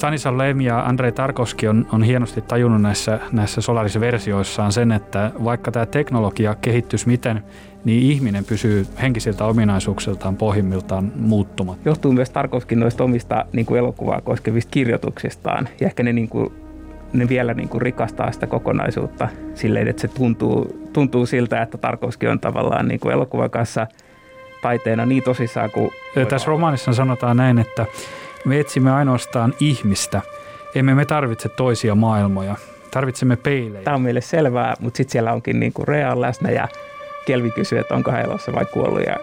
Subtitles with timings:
[0.00, 5.70] Stanislav Lem ja Andrei Tarkovski on, on hienosti tajunnut näissä, näissä Solaris-versioissaan sen, että vaikka
[5.70, 7.42] tämä teknologia kehittyisi miten,
[7.84, 11.88] niin ihminen pysyy henkisiltä ominaisuuksiltaan pohjimmiltaan muuttumatta.
[11.88, 16.52] Johtuu myös Tarkovskin noista omista niin kuin elokuvaa koskevista kirjoituksistaan ja ehkä ne, niin kuin,
[17.12, 22.26] ne vielä niin kuin rikastaa sitä kokonaisuutta silleen, että se tuntuu, tuntuu siltä, että Tarkovski
[22.26, 23.86] on tavallaan niin kuin elokuvan kanssa
[24.62, 25.90] taiteena niin tosissaan kuin...
[26.28, 27.86] Tässä romaanissa sanotaan näin, että
[28.44, 30.22] me etsimme ainoastaan ihmistä.
[30.74, 32.56] Emme me tarvitse toisia maailmoja.
[32.90, 33.84] Tarvitsemme peilejä.
[33.84, 36.68] Tämä on meille selvää, mutta sitten siellä onkin niin kuin Rea läsnä ja
[37.26, 39.16] Kelvi kysyy, että onko hän elossa vai kuollut ja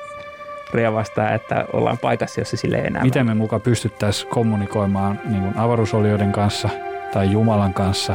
[0.73, 3.03] Rea vastaa, että ollaan paikassa, jossa sille ei enää.
[3.03, 6.69] Miten me mukaan pystyttäisiin kommunikoimaan niin kuin avaruusolioiden kanssa
[7.13, 8.13] tai Jumalan kanssa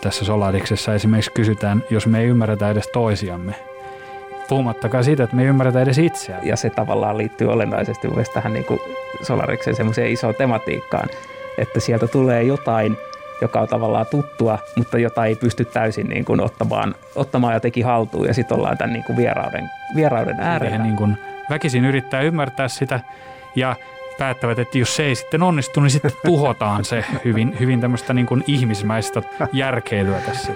[0.00, 3.54] tässä Solariksessa esimerkiksi kysytään, jos me ei ymmärretä edes toisiamme,
[4.48, 6.46] Puhumattakaan siitä, että me ei ymmärretä edes itseään.
[6.46, 8.80] Ja se tavallaan liittyy olennaisesti myös tähän niin kuin
[9.22, 11.08] Solariksen semmoiseen isoon tematiikkaan,
[11.58, 12.96] että sieltä tulee jotain,
[13.40, 18.26] joka on tavallaan tuttua, mutta jota ei pysty täysin niin kuin ottamaan, ottamaan jotenkin haltuun.
[18.26, 20.78] Ja sitten ollaan tämän niin kuin vierauden, vierauden äärellä.
[20.78, 21.18] Niin kuin
[21.50, 23.00] väkisin yrittää ymmärtää sitä
[23.56, 23.76] ja
[24.18, 28.26] päättävät, että jos se ei sitten onnistu, niin sitten tuhotaan se hyvin, hyvin tämmöistä niin
[28.26, 29.22] kuin ihmismäistä
[29.52, 30.52] järkeilyä tässä.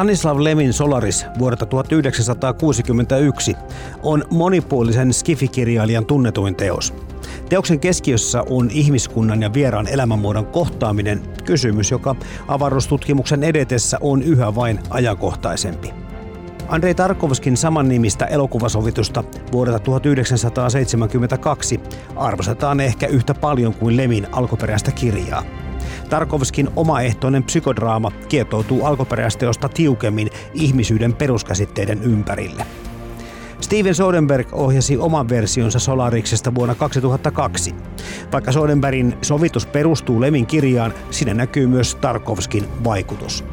[0.00, 3.56] Stanislav Lemin Solaris vuodelta 1961
[4.02, 6.94] on monipuolisen skifikirjailijan tunnetuin teos.
[7.48, 12.16] Teoksen keskiössä on ihmiskunnan ja vieraan elämänmuodon kohtaaminen, kysymys, joka
[12.48, 15.92] avaruustutkimuksen edetessä on yhä vain ajankohtaisempi.
[16.68, 21.80] Andrei Tarkovskin samannimistä elokuvasovitusta vuodelta 1972
[22.16, 25.42] arvostetaan ehkä yhtä paljon kuin Lemin alkuperäistä kirjaa.
[26.08, 32.66] Tarkovskin omaehtoinen psykodraama kietoutuu alkuperäisteosta tiukemmin ihmisyyden peruskäsitteiden ympärille.
[33.60, 37.74] Steven Soderbergh ohjasi oman versionsa Solariksesta vuonna 2002.
[38.32, 43.44] Vaikka Soderbergin sovitus perustuu Lemin kirjaan, siinä näkyy myös Tarkovskin vaikutus.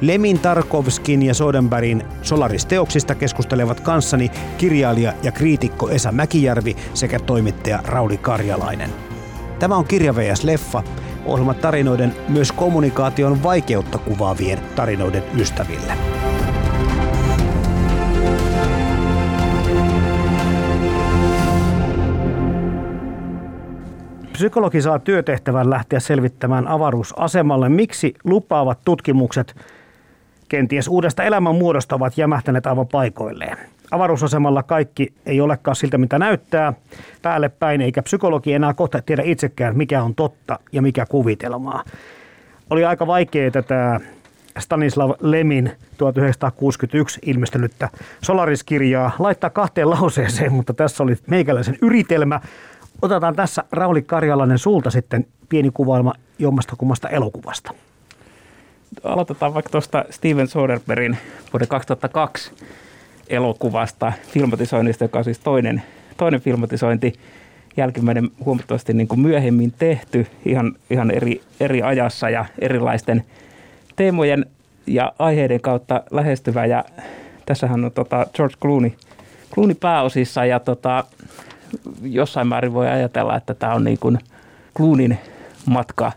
[0.00, 8.16] Lemin Tarkovskin ja Soderbergin Solaris-teoksista keskustelevat kanssani kirjailija ja kriitikko Esa Mäkijärvi sekä toimittaja Rauli
[8.16, 8.90] Karjalainen.
[9.58, 10.44] Tämä on Kirja vs.
[10.44, 10.82] Leffa,
[11.26, 15.92] ohjelma tarinoiden myös kommunikaation vaikeutta kuvaavien tarinoiden ystäville.
[24.32, 29.56] Psykologi saa työtehtävän lähteä selvittämään avaruusasemalle, miksi lupaavat tutkimukset
[30.48, 33.58] kenties uudesta elämänmuodosta ovat jämähtäneet aivan paikoilleen.
[33.90, 36.72] Avaruusasemalla kaikki ei olekaan siltä, mitä näyttää
[37.22, 41.84] päälle päin, eikä psykologi enää kohta tiedä itsekään, mikä on totta ja mikä kuvitelmaa.
[42.70, 44.00] Oli aika vaikea tätä
[44.58, 47.88] Stanislav Lemin 1961 ilmestynyttä
[48.22, 52.40] Solaris-kirjaa laittaa kahteen lauseeseen, mutta tässä oli meikäläisen yritelmä.
[53.02, 57.74] Otetaan tässä Rauli Karjalainen sulta sitten pieni kuvailma jommasta kummasta elokuvasta.
[59.04, 61.18] Aloitetaan vaikka tuosta Steven Soderbergin
[61.52, 62.52] vuoden 2002
[63.28, 65.82] elokuvasta, filmatisoinnista, joka on siis toinen,
[66.16, 67.12] toinen filmatisointi,
[67.76, 73.24] jälkimmäinen huomattavasti niin kuin myöhemmin tehty ihan, ihan eri, eri ajassa ja erilaisten
[73.96, 74.46] teemojen
[74.86, 76.66] ja aiheiden kautta lähestyvä.
[76.66, 76.84] Ja
[77.46, 78.92] tässähän on tota George Clooney,
[79.54, 81.04] Clooney pääosissa ja tota,
[82.02, 84.18] jossain määrin voi ajatella, että tämä on niin kuin
[84.76, 85.18] Clooneyn
[85.66, 86.12] matka,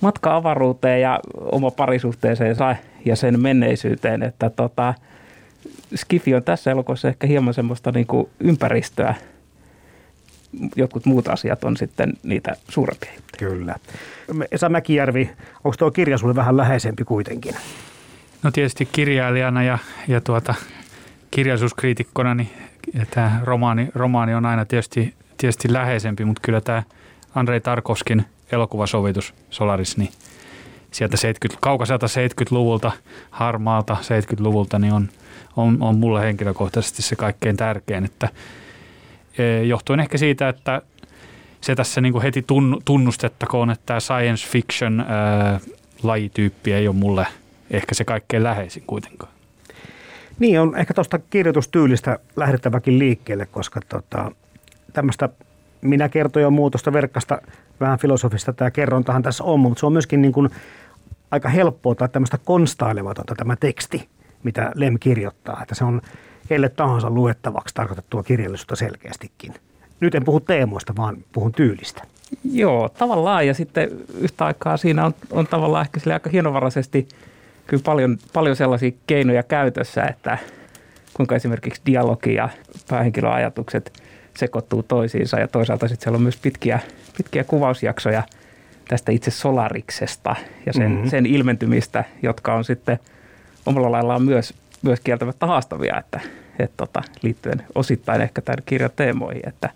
[0.00, 4.94] matka avaruuteen ja oma parisuhteeseensa ja sen menneisyyteen, että tota,
[5.94, 9.14] Skifi on tässä elokuvassa ehkä hieman semmoista niin kuin ympäristöä.
[10.76, 13.76] Jotkut muut asiat on sitten niitä suurempia Kyllä.
[14.50, 15.30] Esa Mäkijärvi,
[15.64, 17.54] onko tuo kirja sulle vähän läheisempi kuitenkin?
[18.42, 19.78] No tietysti kirjailijana ja,
[20.08, 20.54] ja tuota,
[21.30, 22.50] kirjallisuuskriitikkona, niin
[23.10, 26.82] tämä romaani, romaani on aina tietysti, tietysti läheisempi, mutta kyllä tämä
[27.34, 30.10] Andrei Tarkovskin elokuvasovitus Solaris, niin
[30.92, 32.92] sieltä 70, kaukaiselta 70-luvulta,
[33.30, 35.08] harmaalta 70-luvulta, niin on–
[35.56, 38.28] on, on mulle henkilökohtaisesti se kaikkein tärkein, että
[39.38, 40.82] e, johtuen ehkä siitä, että
[41.60, 42.44] se tässä niin kuin heti
[42.84, 45.60] tunnustettakoon, että tämä science fiction ää,
[46.02, 47.26] lajityyppi ei ole mulle
[47.70, 49.32] ehkä se kaikkein läheisin kuitenkaan.
[50.38, 54.30] Niin, on ehkä tuosta kirjoitustyylistä lähdettäväkin liikkeelle, koska tota,
[54.92, 55.28] tämmöistä
[55.80, 57.42] minä kertoja muutosta verkkasta
[57.82, 60.50] vähän filosofista tämä kerrontahan tässä on, mutta se on myöskin niin kuin
[61.30, 64.08] aika helppoa tai tämmöistä konstailematonta tämä teksti,
[64.42, 66.02] mitä Lem kirjoittaa, että se on
[66.48, 69.54] kelle tahansa luettavaksi tarkoitettua kirjallisuutta selkeästikin.
[70.00, 72.02] Nyt en puhu teemoista, vaan puhun tyylistä.
[72.52, 73.88] Joo, tavallaan ja sitten
[74.20, 77.08] yhtä aikaa siinä on, on tavallaan ehkä sille aika hienovaraisesti
[77.66, 80.38] kyllä paljon, paljon sellaisia keinoja käytössä, että
[81.14, 82.48] kuinka esimerkiksi dialogi ja
[82.88, 83.92] päähenkilöajatukset
[84.36, 86.80] sekoittuu toisiinsa ja toisaalta sitten siellä on myös pitkiä,
[87.16, 88.22] pitkiä kuvausjaksoja
[88.88, 90.36] tästä itse solariksesta
[90.66, 91.08] ja sen, mm-hmm.
[91.10, 92.98] sen ilmentymistä, jotka on sitten
[93.66, 96.20] omalla laillaan myös, myös kieltämättä haastavia, että,
[96.58, 99.68] että tota, liittyen osittain ehkä tämän kirjan teemoihin, että,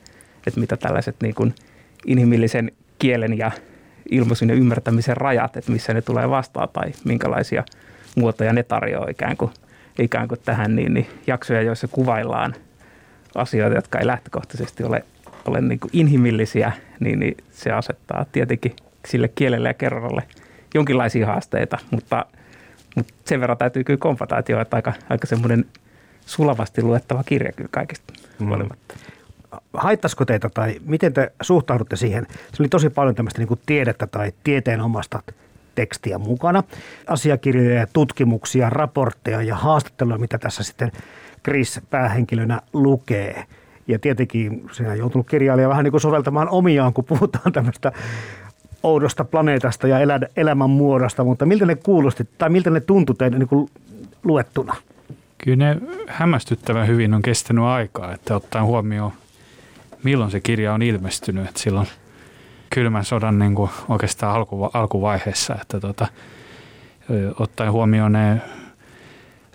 [0.46, 1.54] että mitä tällaiset niin kuin
[2.06, 3.50] inhimillisen kielen ja
[4.10, 7.64] ilmaisun ja ymmärtämisen rajat, että missä ne tulee vastaan tai minkälaisia
[8.16, 9.50] muotoja ne tarjoaa ikään kuin,
[9.98, 12.54] ikään kuin tähän, niin, niin jaksoja, joissa kuvaillaan
[13.34, 15.04] asioita, jotka ei lähtökohtaisesti ole,
[15.46, 18.76] ole niin kuin inhimillisiä, niin, niin se asettaa tietenkin
[19.06, 20.22] sille kielelle ja kerrolle
[20.74, 22.26] jonkinlaisia haasteita, mutta,
[22.96, 25.64] mutta sen verran täytyy kyllä kompata, että, jo, että aika, aika semmoinen
[26.26, 28.46] sulavasti luettava kirja kyllä kaikista mm.
[28.46, 28.94] huolimatta
[29.72, 32.26] haittaisiko teitä tai miten te suhtaudutte siihen?
[32.30, 35.22] Se oli tosi paljon tämmöistä niin tiedettä tai tieteen omasta
[35.74, 36.62] tekstiä mukana.
[37.06, 40.92] Asiakirjoja ja tutkimuksia, raportteja ja haastatteluja, mitä tässä sitten
[41.44, 43.44] Chris päähenkilönä lukee.
[43.88, 47.92] Ja tietenkin siinä on joutunut kirjailija vähän niin kuin soveltamaan omiaan, kun puhutaan tämmöistä
[48.82, 53.38] oudosta planeetasta ja elä, elämän muodosta, mutta miltä ne kuulosti tai miltä ne tuntui teille
[53.38, 53.70] niin
[54.24, 54.76] luettuna?
[55.38, 59.12] Kyllä ne hämmästyttävän hyvin on kestänyt aikaa, että ottaen huomioon
[60.06, 61.86] milloin se kirja on ilmestynyt, että silloin
[62.70, 66.06] kylmän sodan niin kuin oikeastaan alku, alkuvaiheessa, että tota,
[67.40, 68.40] ottaen huomioon ne,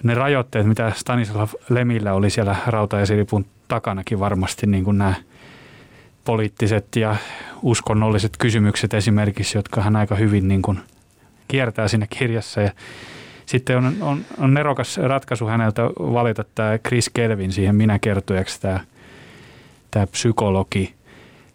[0.04, 5.14] ne rajoitteet, mitä Stanislav Lemillä oli siellä rautaesiripun takanakin varmasti niin kuin nämä
[6.26, 7.16] poliittiset ja
[7.62, 10.80] uskonnolliset kysymykset esimerkiksi, jotka hän aika hyvin niin kuin
[11.48, 12.62] kiertää siinä kirjassa.
[12.62, 12.72] Ja
[13.46, 18.80] sitten on, on, on nerokas ratkaisu häneltä valita tämä Chris Kelvin siihen minä kertojaksi tämä
[19.92, 20.94] tämä psykologi.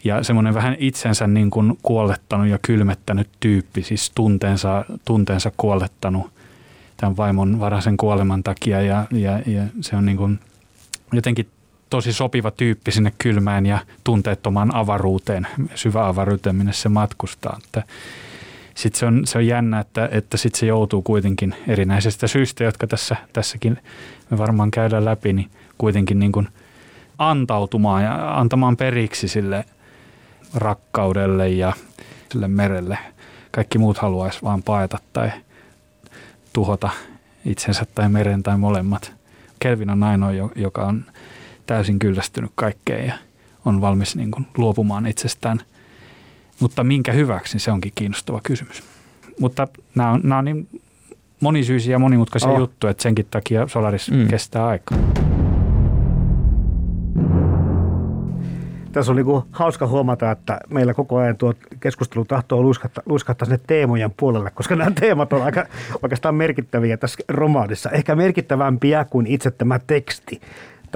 [0.05, 6.31] Ja semmoinen vähän itsensä niin kuin kuollettanut ja kylmettänyt tyyppi, siis tunteensa, tunteensa kuollettanut
[6.97, 8.81] tämän vaimon varaisen kuoleman takia.
[8.81, 10.41] Ja, ja, ja se on niin kuin
[11.12, 11.47] jotenkin
[11.91, 17.59] tosi sopiva tyyppi sinne kylmään ja tunteettomaan avaruuteen, syvä avaruuteen, minne se matkustaa.
[18.75, 22.87] Sitten se on, se on jännä, että, että sitten se joutuu kuitenkin erinäisestä syystä, jotka
[22.87, 23.79] tässä, tässäkin
[24.31, 26.49] me varmaan käydään läpi, niin kuitenkin niin kuin–
[27.19, 29.65] antautumaan ja antamaan periksi sille
[30.55, 31.73] rakkaudelle ja
[32.33, 32.99] sille merelle.
[33.50, 35.31] Kaikki muut haluaisi vaan paeta tai
[36.53, 36.91] tuhota
[37.44, 39.12] itsensä tai meren tai molemmat.
[39.59, 41.05] Kelvin on ainoa, joka on
[41.67, 43.15] täysin kyllästynyt kaikkeen ja
[43.65, 45.61] on valmis niin kuin luopumaan itsestään.
[46.61, 48.83] Mutta minkä hyväksi, niin se onkin kiinnostava kysymys.
[49.41, 50.69] Mutta nämä on, nämä on niin
[51.41, 52.59] monisyisiä ja monimutkaisia oh.
[52.59, 54.29] juttuja, että senkin takia Solaris mm.
[54.29, 54.99] kestää aikaa.
[58.97, 63.61] tässä on niin hauska huomata, että meillä koko ajan tuo keskustelu tahtoo luiskahtaa, luiskahtaa sinne
[63.67, 65.67] teemojen puolelle, koska nämä teemat on aika
[66.02, 67.90] oikeastaan merkittäviä tässä romaanissa.
[67.90, 70.40] Ehkä merkittävämpiä kuin itse tämä teksti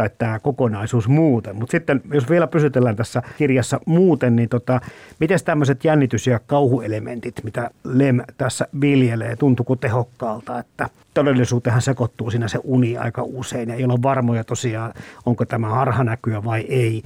[0.00, 1.57] tai tämä kokonaisuus muuten.
[1.57, 4.80] Mutta sitten jos vielä pysytellään tässä kirjassa muuten, niin tota,
[5.19, 12.49] miten tämmöiset jännitys- ja kauhuelementit, mitä Lem tässä viljelee, tuntuuko tehokkaalta, että todellisuutenhan sekoittuu siinä
[12.49, 14.92] se uni aika usein ja ei ole varmoja tosiaan,
[15.26, 17.02] onko tämä harhanäkyä vai ei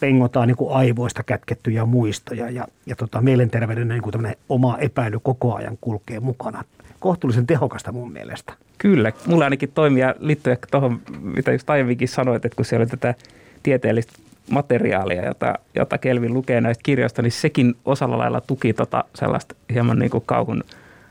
[0.00, 4.14] pengotaan niin kuin aivoista kätkettyjä muistoja ja, ja tota, mielenterveyden niin kuin
[4.48, 6.64] oma epäily koko ajan kulkee mukana.
[7.02, 8.52] Kohtuullisen tehokasta mun mielestä.
[8.78, 12.90] Kyllä, mulla ainakin toimia liittyy ehkä tuohon, mitä just aiemminkin sanoit, että kun siellä oli
[12.90, 13.14] tätä
[13.62, 14.12] tieteellistä
[14.50, 19.98] materiaalia, jota, jota Kelvin lukee näistä kirjoista, niin sekin osalla lailla tuki tota sellaista hieman
[19.98, 20.64] niin kuin kauhun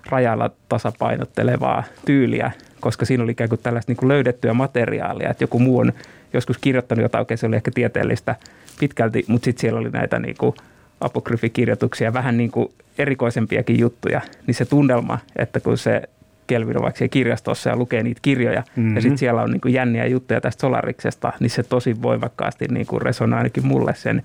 [0.09, 5.59] rajalla tasapainottelevaa tyyliä, koska siinä oli ikään kuin tällaista niin kuin löydettyä materiaalia, että joku
[5.59, 5.93] muu on
[6.33, 8.35] joskus kirjoittanut jotain, oikein se oli ehkä tieteellistä
[8.79, 10.55] pitkälti, mutta sitten siellä oli näitä niin kuin
[11.01, 16.01] apokryfikirjoituksia, vähän niin kuin erikoisempiakin juttuja, niin se tunnelma, että kun se
[16.47, 18.95] Kelvin on vaikka kirjastossa ja lukee niitä kirjoja, mm-hmm.
[18.95, 22.87] ja sitten siellä on niin kuin jänniä juttuja tästä Solariksesta, niin se tosi voimakkaasti niin
[22.87, 24.23] kuin resonoi ainakin mulle sen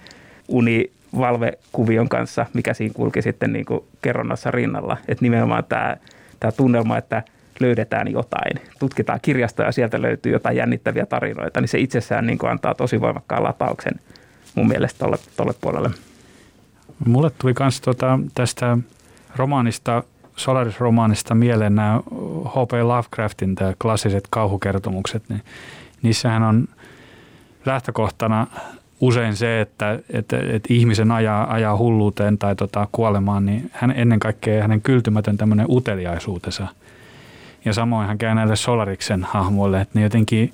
[0.49, 4.97] univalvekuvion kanssa, mikä siinä kulki sitten niin kuin kerronnassa rinnalla.
[5.09, 5.97] Että nimenomaan tämä,
[6.41, 7.23] tämä tunnelma, että
[7.61, 12.51] löydetään jotain, tutkitaan kirjastoja ja sieltä löytyy jotain jännittäviä tarinoita, niin se itsessään niin kuin
[12.51, 13.95] antaa tosi voimakkaan latauksen–
[14.57, 15.91] mun mielestä tuolle, tuolle puolelle.
[17.05, 18.79] Mulle tuli myös tota, tästä
[19.37, 20.03] romaanista,
[20.37, 22.01] Solaris-romaanista mieleen nämä
[22.45, 22.73] H.P.
[22.83, 25.23] Lovecraftin tämä klassiset kauhukertomukset.
[25.29, 25.43] Niin
[26.03, 26.69] niissähän on
[27.67, 28.47] lähtökohtana
[29.01, 34.21] usein se, että, että, että ihmisen ajaa, ajaa hulluuteen tai tota, kuolemaan, niin hän ennen
[34.21, 36.67] kaikkea hänen kyltymätön tämmöinen uteliaisuutensa.
[37.65, 40.53] Ja samoin hän käy näille Solariksen hahmoille, että ne jotenkin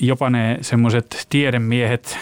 [0.00, 2.18] jopa ne semmoiset tiedemiehet,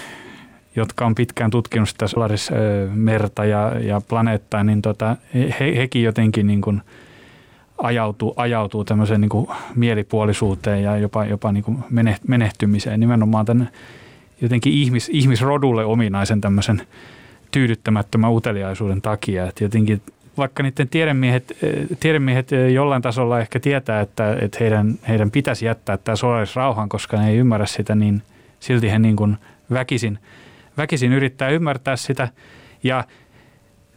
[0.76, 6.60] jotka on pitkään tutkinut sitä Solaris-merta ja, ja planeettaa, niin tota, he, hekin jotenkin niin
[6.60, 6.82] kuin
[7.78, 11.78] ajautuu, ajautuu tämmöiseen niin kuin mielipuolisuuteen ja jopa, jopa niin kuin
[12.28, 13.68] menehtymiseen nimenomaan tämän
[14.40, 16.82] jotenkin ihmis, ihmisrodulle ominaisen tämmöisen
[17.50, 19.48] tyydyttämättömän uteliaisuuden takia.
[19.48, 20.02] Että jotenkin
[20.36, 21.56] vaikka niiden tiedemiehet,
[22.00, 27.16] tiedemiehet jollain tasolla ehkä tietää, että, että heidän, heidän pitäisi jättää tämä Solaris rauhan, koska
[27.16, 28.22] ne ei ymmärrä sitä, niin
[28.60, 29.36] silti he niin kuin
[29.72, 30.18] väkisin,
[30.76, 32.28] väkisin yrittää ymmärtää sitä
[32.82, 33.04] ja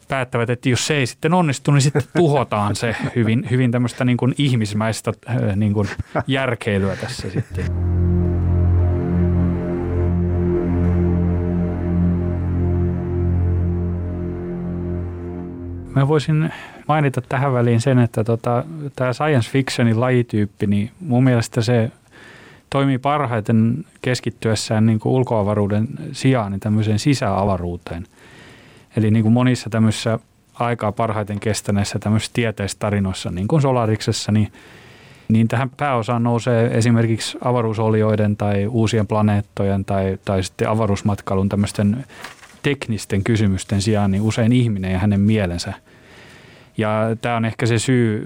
[0.08, 4.18] päättävät, että jos se ei sitten onnistu, niin sitten tuhotaan se hyvin, hyvin tämmöistä niin
[4.18, 5.14] kuin ihmismäistä
[5.56, 5.88] niin kuin
[6.28, 7.66] järkeilyä tässä sitten.
[15.96, 16.54] Mä voisin
[16.88, 18.64] mainita tähän väliin sen, että tota,
[18.96, 21.92] tämä science fictionin lajityyppi, niin mun mielestä se
[22.70, 28.08] toimii parhaiten keskittyessään niin kuin ulkoavaruuden sijaan niin tämmöiseen sisäavaruuteen.
[28.98, 30.20] Eli niin kuin monissa tämmöisissä
[30.54, 34.52] aikaa parhaiten kestäneissä tämmöisissä tieteistarinoissa, niin kuin Solariksessa, niin,
[35.28, 42.06] niin tähän pääosaan nousee esimerkiksi avaruusolioiden tai uusien planeettojen tai, tai sitten avaruusmatkailun tämmöisten
[42.64, 45.74] teknisten kysymysten sijaan niin usein ihminen ja hänen mielensä.
[46.78, 48.26] Ja tämä on ehkä se syy,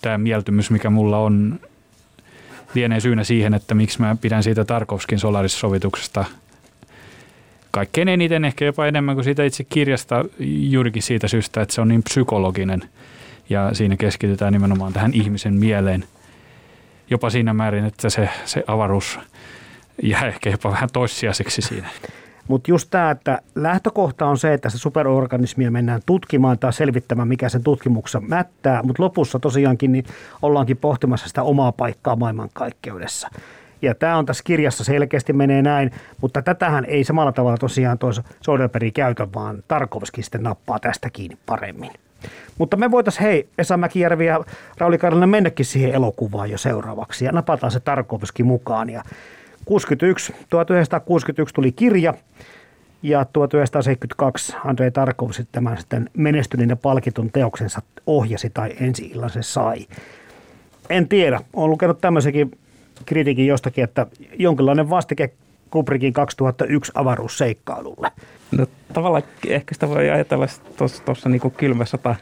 [0.00, 1.60] tämä mieltymys, mikä mulla on,
[2.74, 6.24] lienee syynä siihen, että miksi mä pidän siitä Tarkovskin Solaris-sovituksesta
[7.70, 10.24] kaikkein eniten, ehkä jopa enemmän kuin siitä itse kirjasta,
[10.70, 12.82] juurikin siitä syystä, että se on niin psykologinen
[13.50, 16.04] ja siinä keskitytään nimenomaan tähän ihmisen mieleen.
[17.10, 19.18] Jopa siinä määrin, että se, se avaruus
[20.02, 21.88] jää ehkä jopa vähän toissijaiseksi siinä.
[22.48, 27.48] Mutta just tämä, että lähtökohta on se, että se superorganismia mennään tutkimaan tai selvittämään, mikä
[27.48, 30.04] sen tutkimuksessa mättää, mutta lopussa tosiaankin niin
[30.42, 33.28] ollaankin pohtimassa sitä omaa paikkaa maailmankaikkeudessa.
[33.82, 38.22] Ja tämä on tässä kirjassa selkeästi menee näin, mutta tätähän ei samalla tavalla tosiaan tuossa
[38.40, 41.90] Soderberg käytä, vaan Tarkovski sitten nappaa tästä kiinni paremmin.
[42.58, 44.44] Mutta me voitaisiin, hei, Esa Mäkijärvi ja
[44.78, 48.90] Rauli Karlinen mennäkin siihen elokuvaan jo seuraavaksi ja napataan se Tarkovski mukaan.
[48.90, 49.02] Ja
[49.64, 52.14] 61, 1961 tuli kirja
[53.02, 59.42] ja 1972 Andrei Tarkovski tämän sitten menestyneen ja palkitun teoksensa ohjasi tai ensi illan se
[59.42, 59.86] sai.
[60.90, 62.50] En tiedä, olen lukenut tämmöisenkin
[63.06, 64.06] kritiikin jostakin, että
[64.38, 65.30] jonkinlainen vastike
[65.70, 68.10] Kubrickin 2001 avaruusseikkailulle.
[68.52, 70.46] No tavallaan ehkä sitä voi ajatella
[71.04, 72.14] tuossa niin kylmäsota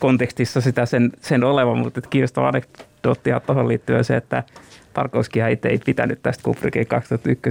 [0.00, 4.42] kontekstissa sitä sen, sen olevan, mutta kiinnostava anekdoottia tuohon liittyen se, että
[4.92, 7.50] Tarkovski itse ei pitänyt tästä Kubrickin 2001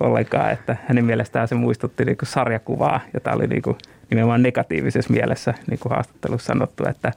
[0.00, 3.76] ollenkaan, että hänen mielestään se muistutti niin sarjakuvaa, ja tämä oli niin kuin
[4.10, 7.12] nimenomaan negatiivisessa mielessä niin kuin haastattelussa sanottu, että,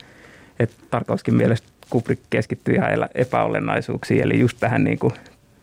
[0.59, 5.13] että Tarkovskin mielestä Kubrick keskittyi ihan epäolennaisuuksiin, eli just tähän niin kuin,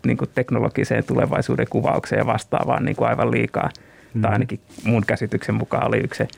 [0.07, 3.71] niin kuin teknologiseen tulevaisuuden kuvaukseen ja vastaavaan niin kuin aivan liikaa.
[4.15, 4.23] Mm.
[4.23, 6.29] Tai ainakin mun käsityksen mukaan oli yksi,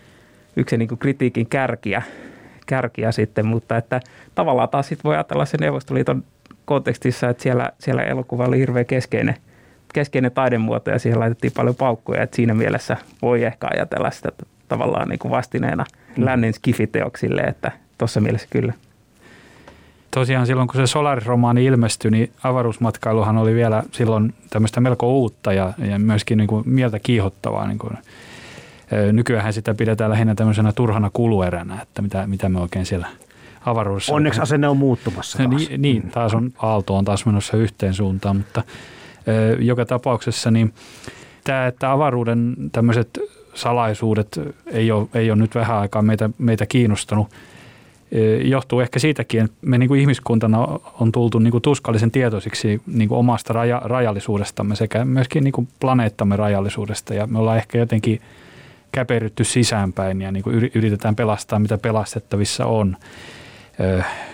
[0.57, 2.03] yksi niin kuin kritiikin kärkiä,
[2.67, 4.01] kärkiä sitten, mutta että
[4.35, 6.25] tavallaan taas sitten voi ajatella se Neuvostoliiton
[6.65, 9.35] kontekstissa, että siellä, siellä elokuva oli hirveän keskeinen,
[9.95, 14.33] keskeinen taidemuoto ja siihen laitettiin paljon paukkuja, että siinä mielessä voi ehkä ajatella sitä
[14.69, 15.85] tavallaan niin kuin vastineena
[16.17, 16.25] mm.
[16.25, 18.73] lännen skifiteoksille, että tuossa mielessä kyllä.
[20.11, 25.73] Tosiaan silloin, kun se Solaris-romaani ilmestyi, niin avaruusmatkailuhan oli vielä silloin tämmöistä melko uutta ja,
[25.79, 27.67] ja myöskin niin kuin mieltä kiihottavaa.
[27.67, 27.99] Niin kuin,
[29.13, 33.07] nykyään sitä pidetään lähinnä tämmöisenä turhana kulueränä, että mitä, mitä me oikein siellä–
[33.67, 34.15] avaruudessa.
[34.15, 35.69] Onneksi asenne on muuttumassa taas.
[35.69, 38.63] Niin, niin taas on aalto on taas menossa yhteen suuntaan, mutta
[39.29, 40.75] ö, joka tapauksessa niin
[41.45, 43.19] tämä, että avaruuden tämmöiset
[43.55, 47.29] salaisuudet ei ole, ei ole nyt vähän aikaa meitä, meitä kiinnostanut,
[48.45, 50.69] johtuu ehkä siitäkin, että me niin kuin ihmiskuntana
[51.01, 55.69] on tultu niin kuin tuskallisen tietoisiksi niin kuin omasta raja, rajallisuudestamme sekä myöskin niin kuin
[55.81, 58.21] planeettamme rajallisuudesta ja me ollaan ehkä jotenkin
[58.93, 62.97] käperrytty sisäänpäin ja niin kuin yritetään pelastaa mitä pelastettavissa on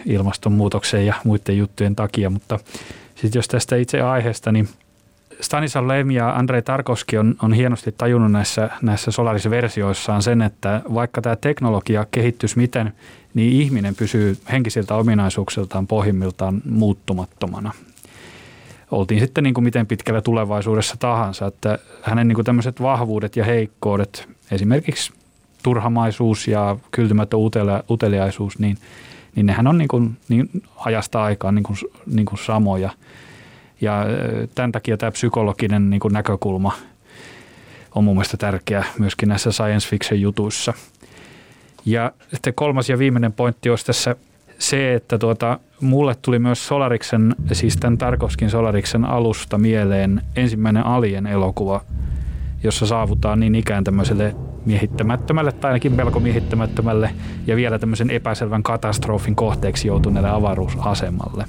[0.06, 2.30] ilmastonmuutoksen ja muiden juttujen takia.
[2.30, 2.58] Mutta
[3.14, 4.68] sitten jos tästä itse aiheesta, niin
[5.40, 11.22] Stanislav Lem ja Andrei Tarkovski on, on hienosti tajunnut näissä, näissä Solaris-versioissaan sen, että vaikka
[11.22, 12.92] tämä teknologia kehittyisi miten,
[13.34, 17.72] niin ihminen pysyy henkisiltä ominaisuuksiltaan pohjimmiltaan muuttumattomana.
[18.90, 23.44] Oltiin sitten niin kuin miten pitkällä tulevaisuudessa tahansa, että hänen niin kuin tämmöiset vahvuudet ja
[23.44, 25.12] heikkoudet, esimerkiksi
[25.62, 27.40] turhamaisuus ja kyltymätön
[27.90, 28.78] uteliaisuus, niin,
[29.36, 32.90] niin nehän on niin kuin, niin ajasta aikaan niin kuin, niin kuin samoja.
[33.80, 34.04] Ja
[34.54, 36.72] tämän takia tämä psykologinen niin kuin näkökulma
[37.94, 40.72] on mun mielestä tärkeä myöskin näissä science fiction jutuissa.
[41.84, 44.16] Ja sitten kolmas ja viimeinen pointti olisi tässä
[44.58, 51.26] se, että tuota, mulle tuli myös Solariksen, siis tämän Tarkovskin Solariksen alusta mieleen ensimmäinen Alien
[51.26, 51.80] elokuva,
[52.62, 57.10] jossa saavutaan niin ikään tämmöiselle miehittämättömälle tai ainakin melko miehittämättömälle
[57.46, 61.44] ja vielä tämmöisen epäselvän katastrofin kohteeksi joutuneelle avaruusasemalle.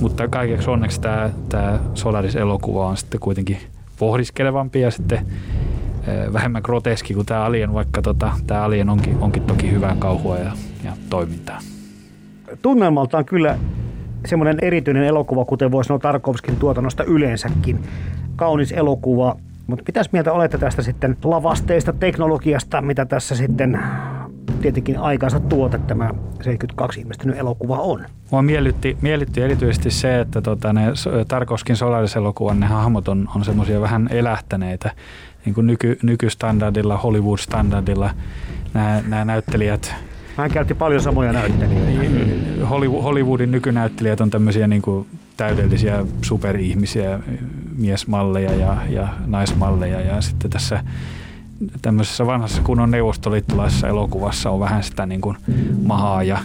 [0.00, 3.58] Mutta kaikeksi onneksi tämä, tämä Solaris-elokuva on sitten kuitenkin
[3.98, 5.26] pohdiskelevampi ja sitten
[6.32, 10.52] vähemmän groteski kuin tämä Alien, vaikka tota, tämä Alien onkin, onkin toki hyvää kauhua ja,
[10.84, 11.58] ja toimintaa.
[12.62, 13.58] Tunnelmaltaan kyllä
[14.26, 17.78] semmoinen erityinen elokuva, kuten voisi sanoa Tarkovskin tuotannosta yleensäkin.
[18.36, 19.36] Kaunis elokuva,
[19.68, 23.80] mutta pitäisi mieltä olette tästä sitten lavasteista, teknologiasta, mitä tässä sitten
[24.62, 26.10] tietenkin aikansa tuote tämä
[26.42, 28.04] 72 ilmestynyt elokuva on.
[28.30, 30.82] Mua miellytti, miellytti erityisesti se, että tota, ne
[31.28, 34.90] Tarkovskin Solaris-elokuvan ne hahmot on, on semmoisia vähän elähtäneitä
[35.44, 38.10] niin kuin nyky, nykystandardilla, Hollywood-standardilla
[38.74, 39.94] nämä, nämä näyttelijät
[40.36, 42.66] hän käytti paljon samoja näyttelijöitä.
[43.02, 45.06] Hollywoodin nykynäyttelijät on tämmöisiä niin kuin
[45.38, 47.20] täydellisiä superihmisiä,
[47.76, 50.00] miesmalleja ja, ja naismalleja.
[50.00, 50.84] Ja sitten tässä
[51.82, 55.36] tämmöisessä vanhassa kunnon neuvostoliittolaisessa elokuvassa on vähän sitä niin kuin
[55.82, 56.38] mahaa ja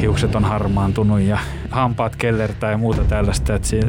[0.00, 1.38] hiukset on harmaantunut ja
[1.70, 3.54] hampaat kellertää ja muuta tällaista.
[3.54, 3.80] Että se,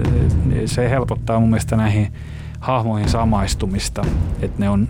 [0.65, 2.13] se helpottaa mun mielestä näihin
[2.59, 4.05] hahmoihin samaistumista,
[4.41, 4.87] että ne on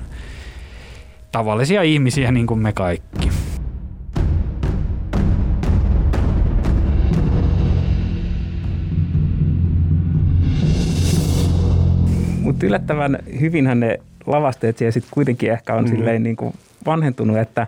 [1.31, 3.29] tavallisia ihmisiä niin kuin me kaikki.
[12.53, 15.89] Mutta yllättävän hyvinhän ne lavasteet siellä sitten kuitenkin ehkä on mm.
[15.89, 16.53] silleen niin kuin
[16.85, 17.67] vanhentunut, että,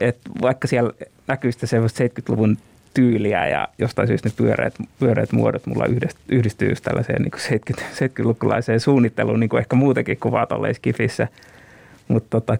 [0.00, 0.92] että vaikka siellä
[1.26, 2.56] näkyy sitä 70-luvun
[2.94, 5.86] tyyliä ja jostain syystä ne pyöreät, pyöreät muodot mulla
[6.28, 11.28] yhdistyy just tällaiseen niin 70, 70-lukulaiseen suunnitteluun, niin kuin ehkä muutenkin kuvaa tolleen skifissä.
[12.08, 12.58] Mutta tota,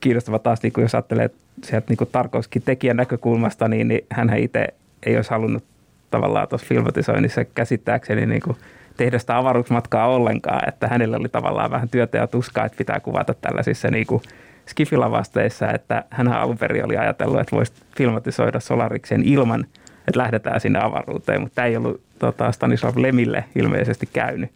[0.00, 1.30] kiinnostava taas, niin kuin jos ajattelee
[1.64, 4.68] sieltä niin Tarkovskin tekijän näkökulmasta, niin, niin hän itse
[5.02, 5.64] ei olisi halunnut
[6.10, 8.56] tavallaan tuossa filmatisoinnissa käsittääkseni niin kuin
[8.96, 13.34] tehdä sitä avaruusmatkaa ollenkaan, että hänellä oli tavallaan vähän työtä ja tuskaa, että pitää kuvata
[13.34, 14.22] tällaisissa niin kuin
[14.66, 19.66] skifilavasteissa, että hän alun perin oli ajatellut, että voisi filmatisoida Solariksen ilman,
[20.08, 24.50] että lähdetään sinne avaruuteen, mutta tämä ei ollut tota, Stanislav Lemille ilmeisesti käynyt.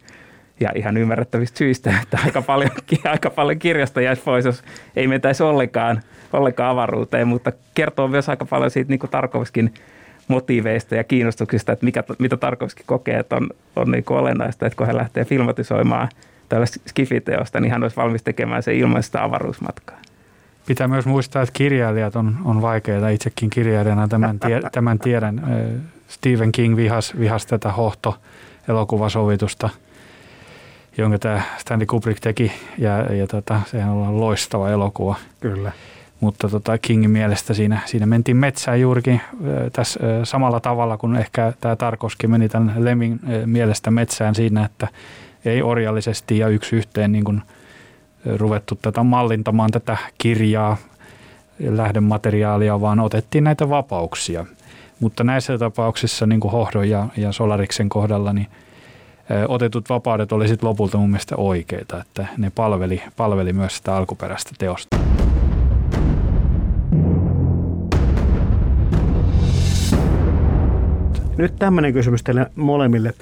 [0.59, 2.71] Ja ihan ymmärrettävistä syistä, että aika paljon,
[3.03, 4.63] aika paljon kirjasta jäisi pois, jos
[4.95, 6.01] ei mentäisi ollenkaan,
[6.33, 9.73] ollenkaan avaruuteen, mutta kertoo myös aika paljon siitä niin kuin Tarkovskin
[10.27, 14.77] motiiveista ja kiinnostuksista, että mikä, mitä Tarkovski kokee, että on, on niin kuin olennaista, että
[14.77, 16.09] kun hän lähtee filmatisoimaan
[16.49, 19.97] tällaista skifiteosta, niin hän olisi valmis tekemään se ilman sitä avaruusmatkaa.
[20.65, 23.09] Pitää myös muistaa, että kirjailijat on, on vaikeita.
[23.09, 25.41] Itsekin kirjailijana tämän, tie, tämän tiedän.
[26.07, 29.69] Stephen King vihas, vihas tätä hohto-elokuvasovitusta,
[30.97, 32.51] jonka tämä Stanley Kubrick teki.
[32.77, 35.15] Ja, ja tota, sehän on loistava elokuva.
[35.39, 35.71] Kyllä.
[36.19, 39.21] Mutta tota Kingin mielestä siinä, siinä mentiin metsään juurikin
[39.73, 44.87] tässä samalla tavalla kuin ehkä tämä Tarkoski meni tämän Lemin mielestä metsään siinä, että
[45.45, 47.41] ei orjallisesti ja yksi yhteen niin kuin
[48.35, 50.77] ruvettu tätä mallintamaan tätä kirjaa,
[51.59, 54.45] lähdemateriaalia, vaan otettiin näitä vapauksia.
[54.99, 58.47] Mutta näissä tapauksissa, niin kuin Hohdon ja, ja Solariksen kohdalla, niin
[59.47, 64.96] otetut vapaudet oli lopulta mun mielestä oikeita, että ne palveli, palveli myös sitä alkuperäistä teosta.
[71.37, 73.13] Nyt tämmöinen kysymys teille molemmille,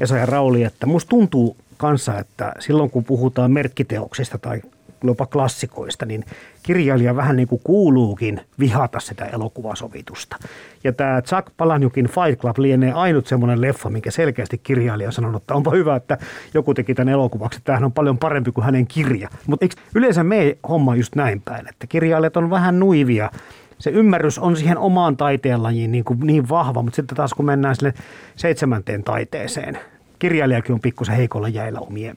[0.00, 4.60] Esa ja Rauli, että musta tuntuu kanssa, että silloin kun puhutaan merkkiteoksista tai
[5.04, 6.24] jopa klassikoista, niin
[6.62, 10.36] kirjailija vähän niin kuin kuuluukin vihata sitä elokuvasovitusta.
[10.84, 15.42] Ja tämä Chuck Palahniukin Fight Club lienee ainut semmoinen leffa, minkä selkeästi kirjailija on sanonut,
[15.42, 16.18] että onpa hyvä, että
[16.54, 17.60] joku teki tämän elokuvaksi.
[17.64, 19.28] Tämähän on paljon parempi kuin hänen kirja.
[19.46, 23.30] Mutta yleensä me homma just näin päin, että kirjailijat on vähän nuivia
[23.78, 27.76] se ymmärrys on siihen omaan taiteenlajiin niin, kuin niin vahva, mutta sitten taas kun mennään
[27.76, 27.94] sille
[28.36, 29.78] seitsemänteen taiteeseen,
[30.18, 32.16] kirjailijakin on pikkusen heikolla jäillä omien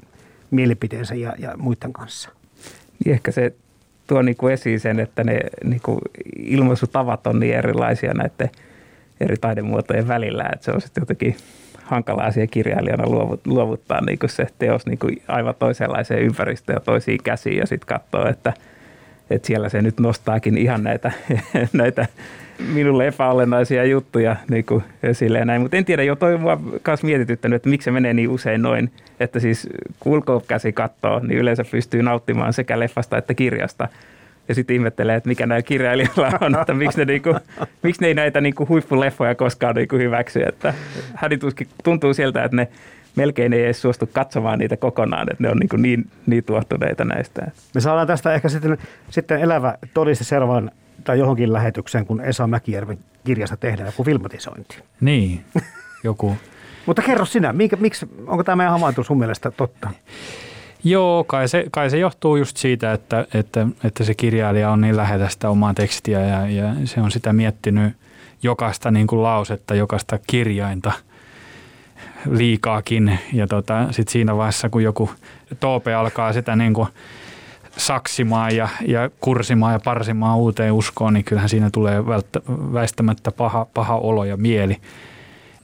[0.52, 2.30] mielipiteensä ja, ja muiden kanssa.
[3.06, 3.54] Niin ehkä se
[4.08, 6.00] tuo niin kuin esiin sen, että ne niin kuin
[6.38, 8.50] ilmaisutavat on niin erilaisia näiden
[9.20, 11.36] eri taidemuotojen välillä, että se on sitten jotenkin
[11.84, 13.04] hankalaa siihen kirjailijana
[13.46, 17.88] luovuttaa niin kuin se teos niin kuin aivan toisenlaiseen ympäristöön ja toisiin käsiin ja sitten
[17.88, 18.54] katsoa, että–
[19.30, 21.12] että siellä se nyt nostaakin ihan näitä,
[21.74, 22.06] näitä
[22.74, 25.62] minulle epäolennaisia juttuja niin kuin esille ja näin.
[25.62, 28.92] Mutta en tiedä, jo toi mua myös mietityttänyt, että miksi se menee niin usein noin.
[29.20, 33.88] Että siis kun ulkokäsi katsoo, niin yleensä pystyy nauttimaan sekä leffasta että kirjasta.
[34.48, 37.36] ja sitten ihmettelee, että mikä näillä kirjailijoilla on, että miksi ne, niinku,
[37.84, 40.44] miksi ne ei näitä niinku huippuleffoja koskaan niinku hyväksy.
[40.44, 40.74] Että
[41.84, 42.68] tuntuu sieltä, että ne
[43.18, 47.52] melkein ei edes suostu katsomaan niitä kokonaan, että ne on niinku niin, niin tuottuneita näistä.
[47.76, 48.78] Me saadaan tästä ehkä sitten,
[49.10, 50.72] sitten elävä todiste seuraavan
[51.04, 54.80] tai johonkin lähetykseen, kun Esa Mäkijärven kirjasta tehdään joku filmatisointi.
[55.02, 55.46] Niin,
[56.04, 56.38] joku.
[56.86, 59.90] Mutta kerro sinä, minkä, miksi, onko tämä meidän havainto sun mielestä totta?
[60.84, 64.98] Joo, kai se, kai se johtuu just siitä, että, että, että se kirjailija on niin
[64.98, 67.94] lähellä sitä omaa tekstiä ja, ja se on sitä miettinyt
[68.44, 70.92] jokaista niin kuin lausetta, jokaista kirjainta
[72.26, 73.20] liikaakin.
[73.34, 75.10] Ja tota, sitten siinä vaiheessa, kun joku
[75.60, 76.88] toope alkaa sitä niin kuin
[77.78, 83.68] saksimaan ja, ja kursimaan ja parsimaan uuteen uskoon, niin kyllähän siinä tulee välttä, väistämättä paha,
[83.74, 84.78] paha olo ja mieli.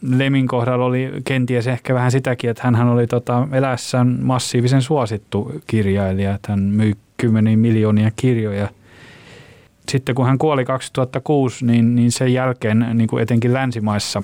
[0.01, 6.33] Lemin kohdalla oli kenties ehkä vähän sitäkin, että hän oli tota eläessään massiivisen suosittu kirjailija,
[6.35, 8.67] että hän myi kymmeniä miljoonia kirjoja.
[9.89, 14.23] Sitten kun hän kuoli 2006, niin, niin sen jälkeen niin kuin etenkin länsimaissa,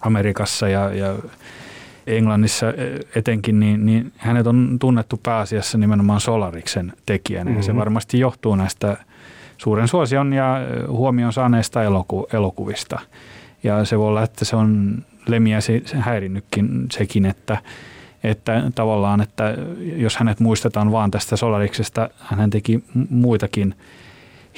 [0.00, 1.14] Amerikassa ja, ja
[2.16, 2.66] Englannissa
[3.14, 7.44] etenkin, niin, niin hänet on tunnettu pääasiassa nimenomaan Solariksen tekijänä.
[7.44, 7.58] Mm-hmm.
[7.58, 7.78] Ja se mhm.
[7.78, 8.96] varmasti johtuu näistä
[9.56, 13.00] suuren suosion ja huomion saaneista eloku, elokuvista.
[13.62, 17.58] Ja se voi olla, että se on Lemiä se, se häirinnytkin sekin, että,
[18.24, 19.54] että tavallaan, että
[19.96, 23.74] jos hänet muistetaan vaan tästä Solariksesta, hän teki muitakin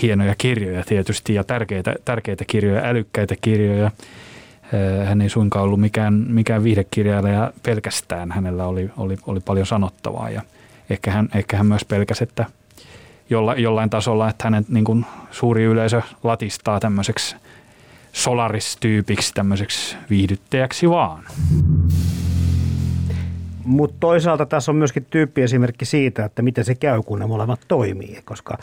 [0.02, 3.90] hienoja kirjoja tietysti ja tärkeitä, tärkeitä kirjoja, älykkäitä kirjoja.
[5.04, 10.42] Hän ei suinkaan ollut mikään, mikään viihdekirjailija pelkästään, hänellä oli, oli, oli paljon sanottavaa ja
[10.90, 12.44] ehkä hän, ehkä hän myös pelkäsi, että
[13.30, 17.36] jolla, jollain tasolla, että hänen niin kuin suuri yleisö latistaa tämmöiseksi–
[18.12, 21.24] Solaris-tyypiksi, tämmöiseksi viihdyttäjäksi vaan.
[23.64, 28.22] Mutta toisaalta tässä on myöskin tyyppiesimerkki siitä, että miten se käy, kun ne molemmat toimii,
[28.24, 28.58] koska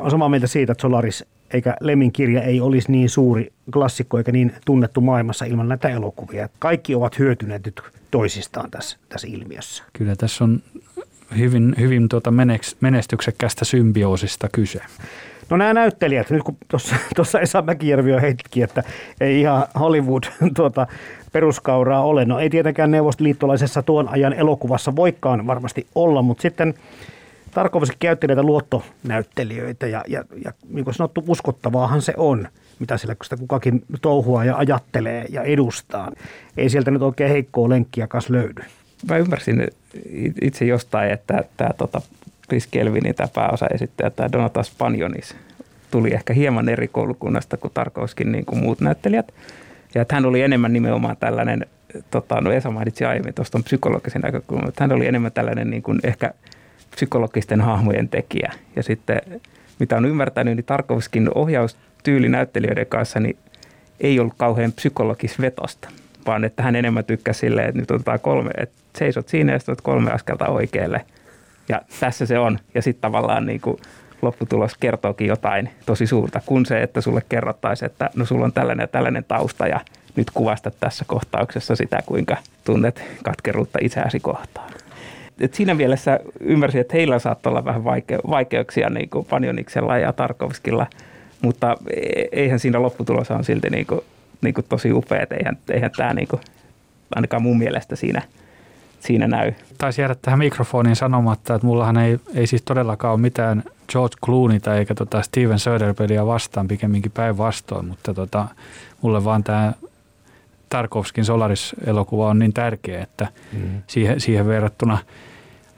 [0.00, 4.32] on samaa mieltä siitä, että Solaris eikä Lemin kirja ei olisi niin suuri klassikko eikä
[4.32, 6.48] niin tunnettu maailmassa ilman näitä elokuvia.
[6.58, 9.84] Kaikki ovat hyötyneet nyt toisistaan tässä, tässä ilmiössä.
[9.92, 10.62] Kyllä tässä on
[11.38, 12.32] hyvin, hyvin tuota
[12.80, 14.80] menestyksekkästä symbioosista kyse.
[15.50, 16.56] No nämä näyttelijät, nyt kun
[17.16, 18.82] tuossa Esa Mäkijärvi jo heittikin, että
[19.20, 20.24] ei ihan Hollywood
[20.56, 20.86] tuota,
[21.32, 22.24] peruskauraa ole.
[22.24, 26.74] No ei tietenkään neuvostoliittolaisessa tuon ajan elokuvassa voikaan varmasti olla, mutta sitten
[27.54, 33.16] Tarkovasti käytti näitä luottonäyttelijöitä ja, ja, ja niin kuin sanottu, uskottavaahan se on, mitä sillä
[33.22, 36.12] sitä kukakin touhua ja ajattelee ja edustaa.
[36.56, 38.62] Ei sieltä nyt oikein heikkoa lenkkiä kas löydy.
[39.08, 39.68] Mä ymmärsin
[40.42, 42.00] itse jostain, että tämä tota,
[42.48, 45.36] Chris Kelvinin tämä pääosaesittäjä, tämä Donatas Panjonis,
[45.90, 49.34] tuli ehkä hieman eri koulukunnasta kuin Tarkovskin niin kuin muut näyttelijät.
[49.94, 51.66] Ja että hän oli enemmän nimenomaan tällainen,
[52.10, 56.00] tota, no Esa mainitsi aiemmin tuosta psykologisen näkökulman, että hän oli enemmän tällainen niin kuin
[56.02, 56.34] ehkä
[56.94, 58.52] psykologisten hahmojen tekijä.
[58.76, 59.20] Ja sitten
[59.80, 63.36] mitä on ymmärtänyt, niin Tarkovskin ohjaustyyli näyttelijöiden kanssa niin
[64.00, 65.88] ei ollut kauhean psykologisvetosta,
[66.26, 69.76] vaan että hän enemmän tykkäsi silleen, että nyt otetaan kolme, että seisot siinä ja sitten
[69.82, 71.04] kolme askelta oikealle–
[71.68, 72.58] ja tässä se on.
[72.74, 73.76] Ja sitten tavallaan niin kuin
[74.22, 78.84] lopputulos kertookin jotain tosi suurta, kun se, että sulle kerrottaisiin, että no sulla on tällainen
[78.84, 79.80] ja tällainen tausta ja
[80.16, 84.70] nyt kuvasta tässä kohtauksessa sitä, kuinka tunnet katkeruutta itseäsi kohtaan.
[85.40, 90.12] Et siinä mielessä ymmärsin, että heillä saattoi olla vähän vaike- vaikeuksia niin kuin Panjoniksella ja
[90.12, 90.86] Tarkovskilla,
[91.42, 94.00] mutta e-, eihän siinä lopputulos on silti niin kuin,
[94.40, 96.40] niin kuin tosi upea, että eihän, eihän tämä niin kuin,
[97.14, 98.22] ainakaan mun mielestä siinä–
[99.06, 99.52] siinä näy.
[99.78, 104.76] Taisi jäädä tähän mikrofoniin sanomatta, että mullahan ei, ei siis todellakaan ole mitään George Clooneyta
[104.76, 108.48] eikä tota Steven Söderbergia vastaan, pikemminkin päinvastoin, mutta tota,
[109.02, 109.72] mulle vaan tämä
[110.74, 113.82] Tarkovskin Solaris-elokuva on niin tärkeä, että mm.
[113.86, 114.98] siihen, siihen verrattuna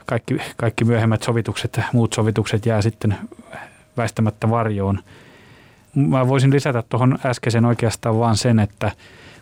[0.05, 3.15] kaikki, kaikki myöhemmät sovitukset, muut sovitukset jää sitten
[3.97, 4.99] väistämättä varjoon.
[5.95, 8.91] Mä voisin lisätä tuohon äskeisen oikeastaan vaan sen, että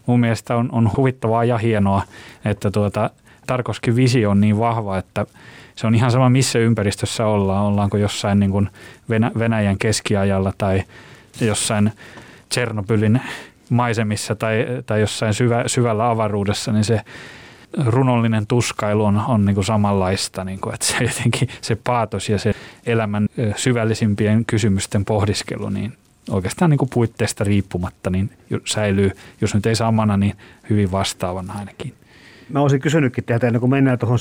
[0.05, 2.01] mun mielestä on, on huvittavaa ja hienoa,
[2.45, 3.09] että tuota,
[3.47, 5.25] Tarkovskin visio on niin vahva, että
[5.75, 7.65] se on ihan sama missä ympäristössä ollaan.
[7.65, 8.69] Ollaanko jossain niin kuin
[9.39, 10.83] Venäjän keskiajalla tai
[11.41, 11.91] jossain
[12.49, 13.21] Tsernobylin
[13.69, 17.01] maisemissa tai, tai jossain syvä, syvällä avaruudessa, niin se
[17.85, 22.37] runollinen tuskailu on, on niin kuin samanlaista, niin kuin, että se jotenkin se paatos ja
[22.37, 22.53] se
[22.85, 25.93] elämän syvällisimpien kysymysten pohdiskelu, niin
[26.29, 28.29] oikeastaan niin kuin puitteista riippumatta niin
[28.65, 30.33] säilyy, jos nyt ei samana, niin
[30.69, 31.93] hyvin vastaavana ainakin.
[32.49, 34.19] Mä olisin kysynytkin teiltä ennen kuin mennään tuohon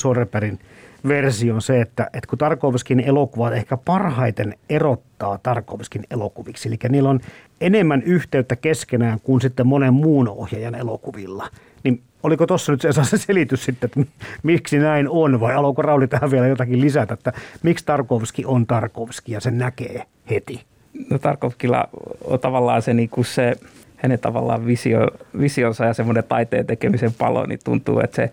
[1.05, 7.11] Soreperin versioon se, että, että kun Tarkovskin elokuvat ehkä parhaiten erottaa Tarkovskin elokuviksi, eli niillä
[7.11, 7.21] on
[7.61, 11.49] enemmän yhteyttä keskenään kuin sitten monen muun ohjaajan elokuvilla,
[11.85, 14.12] niin Oliko tuossa nyt se, se selitys sitten, että
[14.43, 19.33] miksi näin on vai haluaako Rauli tähän vielä jotakin lisätä, että miksi Tarkovski on Tarkovski
[19.33, 20.64] ja sen näkee heti?
[21.11, 21.88] No Tarkovskilla
[22.25, 23.55] on tavallaan se, niin kuin se
[23.97, 28.33] hänen tavallaan visio, visionsa ja semmoinen taiteen tekemisen palo, niin tuntuu, että se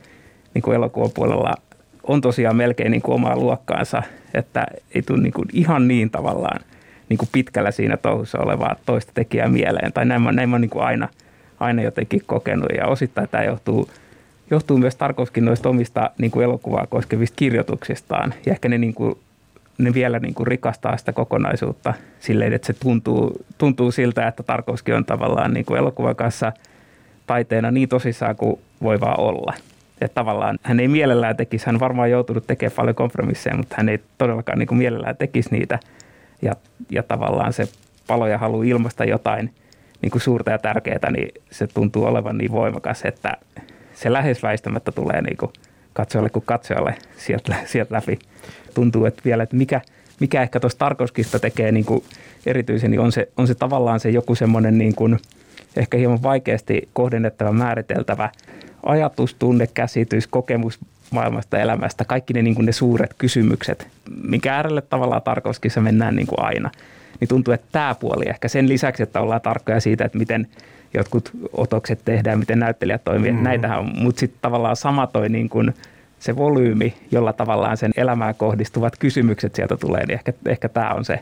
[0.54, 1.56] niin kuin elokuvapuolella
[2.04, 6.60] on tosiaan melkein niin kuin omaa luokkaansa, että ei tule niin kuin ihan niin tavallaan
[7.10, 9.94] niin kuin pitkällä siinä touhussa olevaa toista tekijää mieleen.
[9.94, 11.08] Tai näin, näin mä niin kuin aina,
[11.60, 13.90] aina jotenkin kokenut ja osittain tämä johtuu,
[14.52, 18.34] johtuu myös Tarkovskin noista omista niin kuin elokuvaa koskevista kirjoituksistaan.
[18.46, 19.16] Ja ehkä ne, niin kuin,
[19.78, 24.94] ne vielä niin kuin rikastaa sitä kokonaisuutta silleen, että se tuntuu, tuntuu siltä, että Tarkovski
[24.94, 26.52] on tavallaan niin kuin elokuvan kanssa
[27.28, 29.54] taiteena niin tosissaan kuin voi vaan olla–
[30.02, 34.00] että tavallaan hän ei mielellään tekisi, hän varmaan joutunut tekemään paljon kompromisseja, mutta hän ei
[34.18, 35.80] todellakaan niin kuin mielellään tekisi niitä.
[36.42, 36.54] Ja,
[36.92, 37.68] ja tavallaan se
[38.08, 39.54] palo ja halu ilmasta jotain
[40.02, 43.38] niin kuin suurta ja tärkeää, niin se tuntuu olevan niin voimakas, että
[43.94, 45.52] se lähes väistämättä tulee niin kuin
[45.94, 48.20] katsojalle kuin katsojalle sieltä, sieltä läpi.
[48.74, 49.82] Tuntuu, että vielä, että mikä,
[50.20, 52.04] mikä ehkä tuosta Tarkovskista tekee niin kuin
[52.46, 55.20] erityisen, niin on se, on se tavallaan se joku semmoinen niin kuin
[55.76, 58.30] ehkä hieman vaikeasti kohdennettava, määriteltävä
[58.86, 60.80] ajatus, tunne, käsitys, kokemus
[61.12, 63.88] maailmasta, elämästä, kaikki ne, niin kuin ne suuret kysymykset,
[64.24, 66.72] minkä äärelle tavallaan Tarkovskissa mennään niin kuin aina,
[67.20, 70.48] niin tuntuu, että tämä puoli ehkä sen lisäksi, että ollaan tarkkoja siitä, että miten
[70.94, 73.44] jotkut otokset tehdään, miten näyttelijät toimii, mm-hmm.
[73.44, 75.74] näitähän on, mutta sitten tavallaan sama toi niin kuin
[76.20, 81.06] se volyymi, jolla tavallaan sen elämään kohdistuvat kysymykset sieltä tulee, niin ehkä, ehkä tämä on
[81.06, 81.20] se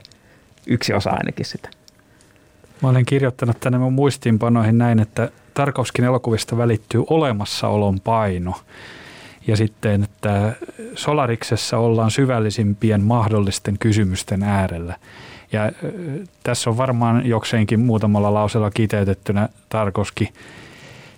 [0.68, 1.70] yksi osa ainakin sitä.
[2.82, 8.54] Mä olen kirjoittanut tänne mun muistiinpanoihin näin, että Tarkovskin elokuvista välittyy olemassaolon paino.
[9.48, 10.54] Ja sitten, että
[10.96, 14.96] Solariksessa ollaan syvällisimpien mahdollisten kysymysten äärellä.
[15.52, 15.72] Ja
[16.44, 20.34] tässä on varmaan jokseenkin muutamalla lausella kiteytettynä Tarkovski,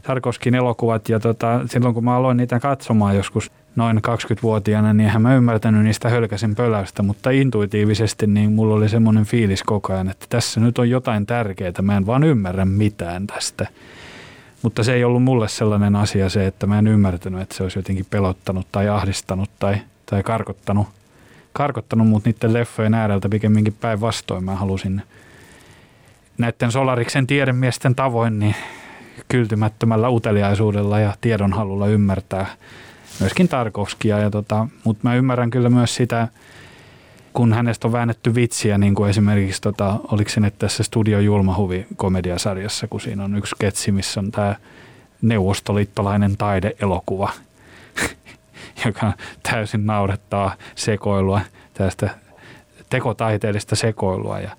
[0.04, 1.10] Tarkovskin elokuvat.
[1.10, 5.84] Ja tota, silloin kun mä aloin niitä katsomaan joskus noin 20-vuotiaana, niin en mä ymmärtänyt
[5.84, 10.80] niistä hölkäsen pölästä, mutta intuitiivisesti niin mulla oli semmoinen fiilis koko ajan, että tässä nyt
[10.80, 13.68] on jotain tärkeää, mä en vaan ymmärrä mitään tästä.
[14.62, 17.80] Mutta se ei ollut mulle sellainen asia se, että mä en ymmärtänyt, että se olisi
[17.80, 20.88] jotenkin pelottanut tai ahdistanut tai, tai karkottanut,
[21.54, 24.44] karkottanut mut niiden leffojen ääreltä pikemminkin päinvastoin.
[24.44, 25.02] Mä halusin
[26.38, 28.56] näiden Solariksen tiedemiesten tavoin niin
[29.28, 32.46] kyltymättömällä uteliaisuudella ja tiedonhalulla ymmärtää
[33.20, 34.20] myöskin Tarkovskia.
[34.20, 36.28] Ja tota, mutta mä ymmärrän kyllä myös sitä,
[37.34, 41.88] kun hänestä on väännetty vitsiä, niin kuin esimerkiksi, tota, oliko se nyt tässä Studio Julmahuvi
[41.96, 44.56] komediasarjassa, kun siinä on yksi ketsi, missä on tämä
[45.22, 47.32] neuvostoliittolainen taideelokuva,
[48.86, 49.14] joka
[49.52, 51.42] täysin naurettaa sekoilua,
[51.74, 52.10] tästä
[52.90, 54.50] tekotaiteellista sekoilua ja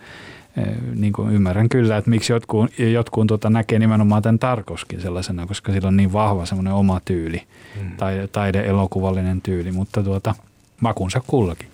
[0.57, 0.63] e,
[0.95, 5.73] niin kuin ymmärrän kyllä, että miksi jotkut, jotkut tuota näkee nimenomaan tämän Tarkoskin sellaisena, koska
[5.73, 7.43] sillä on niin vahva semmoinen oma tyyli,
[7.81, 7.97] hmm.
[7.97, 10.35] taide, taideelokuvallinen tyyli, mutta tuota,
[10.81, 11.69] makunsa kullakin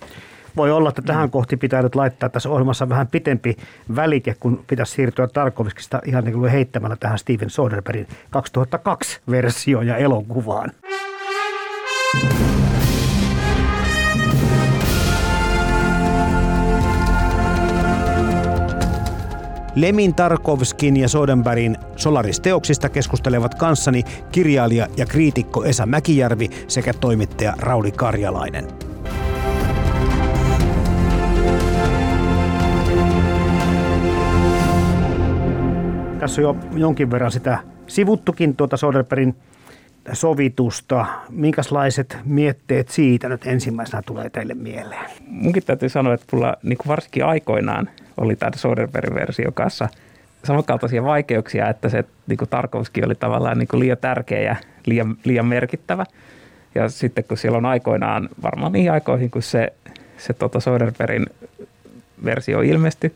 [0.55, 3.57] voi olla, että tähän kohti pitää nyt laittaa tässä ohjelmassa vähän pitempi
[3.95, 9.97] välike, kun pitäisi siirtyä Tarkovskista ihan niin kuin heittämällä tähän Steven Soderbergin 2002 versio ja
[9.97, 10.71] elokuvaan.
[19.75, 27.91] Lemin Tarkovskin ja Soderbergin Solaris-teoksista keskustelevat kanssani kirjailija ja kriitikko Esa Mäkijärvi sekä toimittaja Rauli
[27.91, 28.67] Karjalainen.
[36.29, 39.35] Tässä on jo jonkin verran sitä sivuttukin tuota Soderbergin
[40.13, 41.05] sovitusta.
[41.29, 45.05] Minkälaiset mietteet siitä nyt ensimmäisenä tulee teille mieleen?
[45.27, 49.89] Munkin täytyy sanoa, että mulla niin varsinkin aikoinaan oli tämä Soderbergin versio kanssa
[50.43, 55.45] samankaltaisia vaikeuksia, että se niin Tarkovski oli tavallaan niin kuin liian tärkeä ja liian, liian
[55.45, 56.05] merkittävä.
[56.75, 59.73] Ja sitten kun siellä on aikoinaan, varmaan niihin aikoihin, kun se,
[60.17, 61.25] se tota Soderbergin
[62.25, 63.13] versio ilmestyi,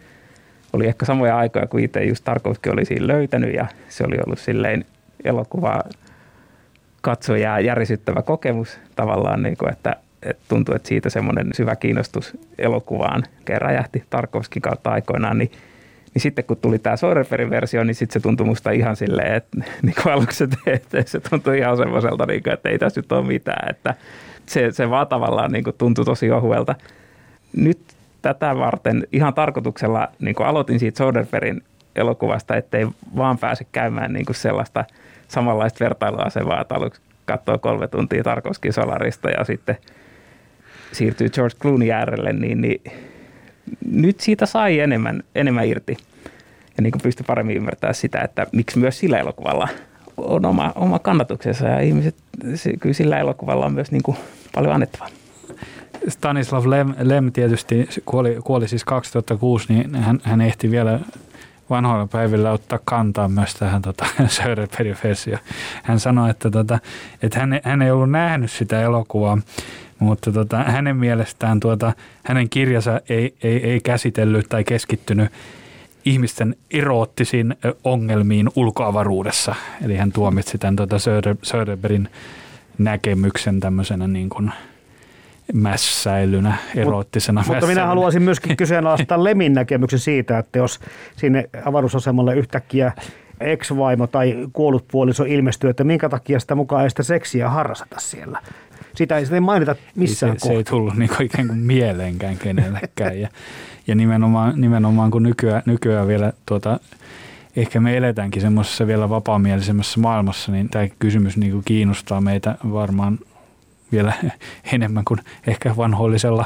[0.74, 4.40] oli ehkä samoja aikoja, kun itse just Tarkovski oli siinä löytänyt ja se oli ollut
[4.40, 4.86] silleen
[5.24, 5.84] elokuva
[7.02, 13.24] katsoja järisyttävä kokemus tavallaan, niin kuin, että, että tuntui, että siitä semmoinen syvä kiinnostus elokuvaan
[13.46, 15.52] kerran räjähti Tarkovskin kautta aikoinaan, niin
[16.14, 19.58] niin sitten kun tuli tämä Soderbergin versio, niin sitten se tuntui musta ihan silleen, että
[19.82, 23.28] niin kuin aluksi se, se tuntui ihan semmoiselta, niin kuin, että ei tässä nyt ole
[23.28, 23.70] mitään.
[23.70, 23.96] Että
[24.46, 26.76] se, se vaan tavallaan niin kuin tuntui tosi ohuelta.
[27.56, 27.80] Nyt
[28.24, 31.64] tätä varten ihan tarkoituksella niin kuin aloitin siitä Soderbergin
[31.96, 34.86] elokuvasta, ettei vaan pääse käymään niin kuin sellaista
[35.28, 39.78] samanlaista vertailuasevaa, että aluksi katsoo kolme tuntia Tarkovskin Solarista ja sitten
[40.92, 42.82] siirtyy George Clooney äärelle, niin, niin
[43.92, 45.98] nyt siitä sai enemmän, enemmän irti.
[46.78, 49.68] Ja niin pystyi paremmin ymmärtämään sitä, että miksi myös sillä elokuvalla
[50.18, 52.16] on oma, oma kannatuksensa ja ihmiset,
[52.80, 54.18] kyllä sillä elokuvalla on myös niin kuin
[54.56, 55.23] paljon annettavaa.
[56.08, 61.00] Stanislav Lem, Lem tietysti kuoli, kuoli siis 2006, niin hän, hän ehti vielä
[61.70, 64.96] vanhoilla päivillä ottaa kantaa myös tähän tota, Söderbergin
[65.84, 66.80] Hän sanoi, että, tota,
[67.22, 69.38] että hän, hän ei ollut nähnyt sitä elokuvaa,
[70.00, 75.32] mutta tota, hänen mielestään tuota, hänen kirjansa ei, ei, ei käsitellyt tai keskittynyt
[76.06, 79.56] ihmisten eroottisiin ongelmiin ulkoavaruudessa.
[79.86, 80.96] Eli hän tuomitsi tämän tuota
[81.44, 82.10] Söderbergin
[82.78, 84.52] näkemyksen tämmöisenä niin kuin
[85.54, 90.80] mässäilynä, eroottisena Mut, Mutta minä haluaisin myöskin kyseenalaistaa Lemin näkemyksen siitä, että jos
[91.16, 92.92] sinne avaruusasemalle yhtäkkiä
[93.40, 98.40] ex-vaimo tai kuollut puoliso ilmestyy, että minkä takia sitä mukaan ei sitä seksiä harrasteta siellä.
[98.96, 103.20] Sitä ei, sitä ei mainita missään se, se ei tullut niin ikään kuin mieleenkään kenellekään.
[103.22, 103.28] Ja,
[103.88, 106.80] ja nimenomaan, nimenomaan kun nykyään, nykyään vielä tuota,
[107.56, 113.20] ehkä me eletäänkin semmoisessa vielä vapaamielisemmässä maailmassa, niin tämä kysymys niin kuin kiinnostaa meitä varmaan
[113.94, 114.14] vielä
[114.74, 116.46] enemmän kuin ehkä vanhollisella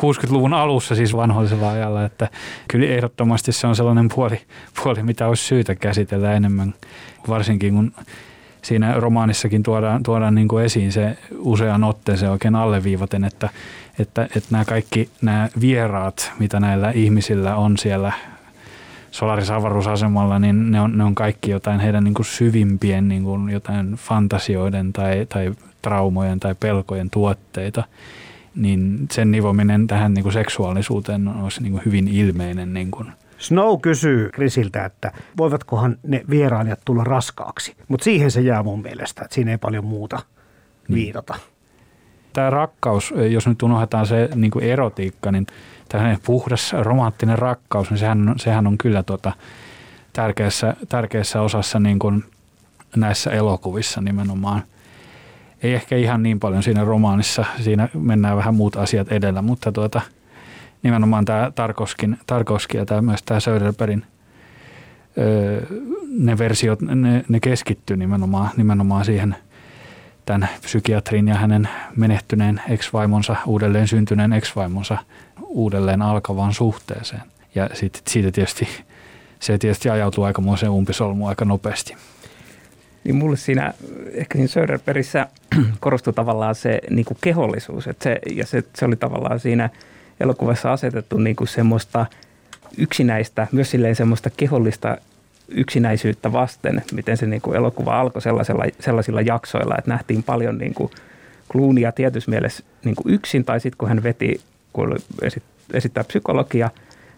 [0.00, 2.28] 60-luvun alussa, siis vanhollisella ajalla, että
[2.68, 4.40] kyllä ehdottomasti se on sellainen puoli,
[4.82, 6.74] puoli mitä olisi syytä käsitellä enemmän,
[7.28, 7.92] varsinkin kun
[8.62, 13.48] siinä romaanissakin tuodaan, tuodaan niin kuin esiin se usean otteeseen oikein alleviivaten, että,
[13.98, 18.12] että, että nämä kaikki nämä vieraat, mitä näillä ihmisillä on siellä
[19.18, 23.94] Solaris-avaruusasemalla, niin ne on, ne on kaikki jotain heidän niin kuin syvimpien niin kuin jotain
[23.94, 25.52] fantasioiden tai, tai
[25.82, 27.84] traumojen tai pelkojen tuotteita,
[28.54, 33.80] niin sen nivominen tähän niin kuin seksuaalisuuteen olisi niin kuin hyvin ilmeinen niin kuin Snow
[33.80, 39.34] kysyy Chrisiltä, että voivatkohan ne vierailijat tulla raskaaksi, mutta siihen se jää mun mielestä, että
[39.34, 40.16] siinä ei paljon muuta
[40.88, 40.94] niin.
[40.94, 41.34] viitata.
[42.32, 45.46] Tämä rakkaus, jos nyt unohdetaan se niin kuin erotiikka, niin
[45.88, 49.32] tämmöinen puhdas romanttinen rakkaus, niin sehän, sehän on kyllä tuota,
[50.12, 52.24] tärkeässä, tärkeässä osassa niin kuin
[52.96, 54.62] näissä elokuvissa nimenomaan.
[55.62, 60.00] Ei ehkä ihan niin paljon siinä romaanissa, siinä mennään vähän muut asiat edellä, mutta tuota,
[60.82, 64.04] nimenomaan tämä Tarkoskin, Tarkoski ja tämä, myös tämä Söderbergin
[66.08, 69.36] ne versiot, ne, ne keskittyy nimenomaan, nimenomaan siihen
[70.26, 74.98] tämän psykiatrin ja hänen menehtyneen ex-vaimonsa, uudelleen syntyneen ex-vaimonsa
[75.48, 77.22] uudelleen alkavaan suhteeseen.
[77.54, 78.68] Ja sit, siitä tietysti,
[79.40, 81.96] se tietysti ajautuu aikamoiseen umpisolmuun aika nopeasti.
[83.04, 83.74] Niin mulle siinä,
[84.12, 85.28] ehkä siinä Söderbergissä
[85.80, 89.70] korostui tavallaan se niin kuin kehollisuus, että se, ja se, se oli tavallaan siinä
[90.20, 92.06] elokuvassa asetettu niin kuin semmoista
[92.78, 94.98] yksinäistä, myös silleen semmoista kehollista
[95.48, 100.74] yksinäisyyttä vasten, miten se niin kuin elokuva alkoi sellaisella, sellaisilla jaksoilla, että nähtiin paljon niin
[100.74, 100.90] kuin
[101.52, 104.40] Cloonia tietyssä mielessä niin kuin yksin, tai sitten kun hän veti
[104.72, 106.70] kun esit, esittää psykologia,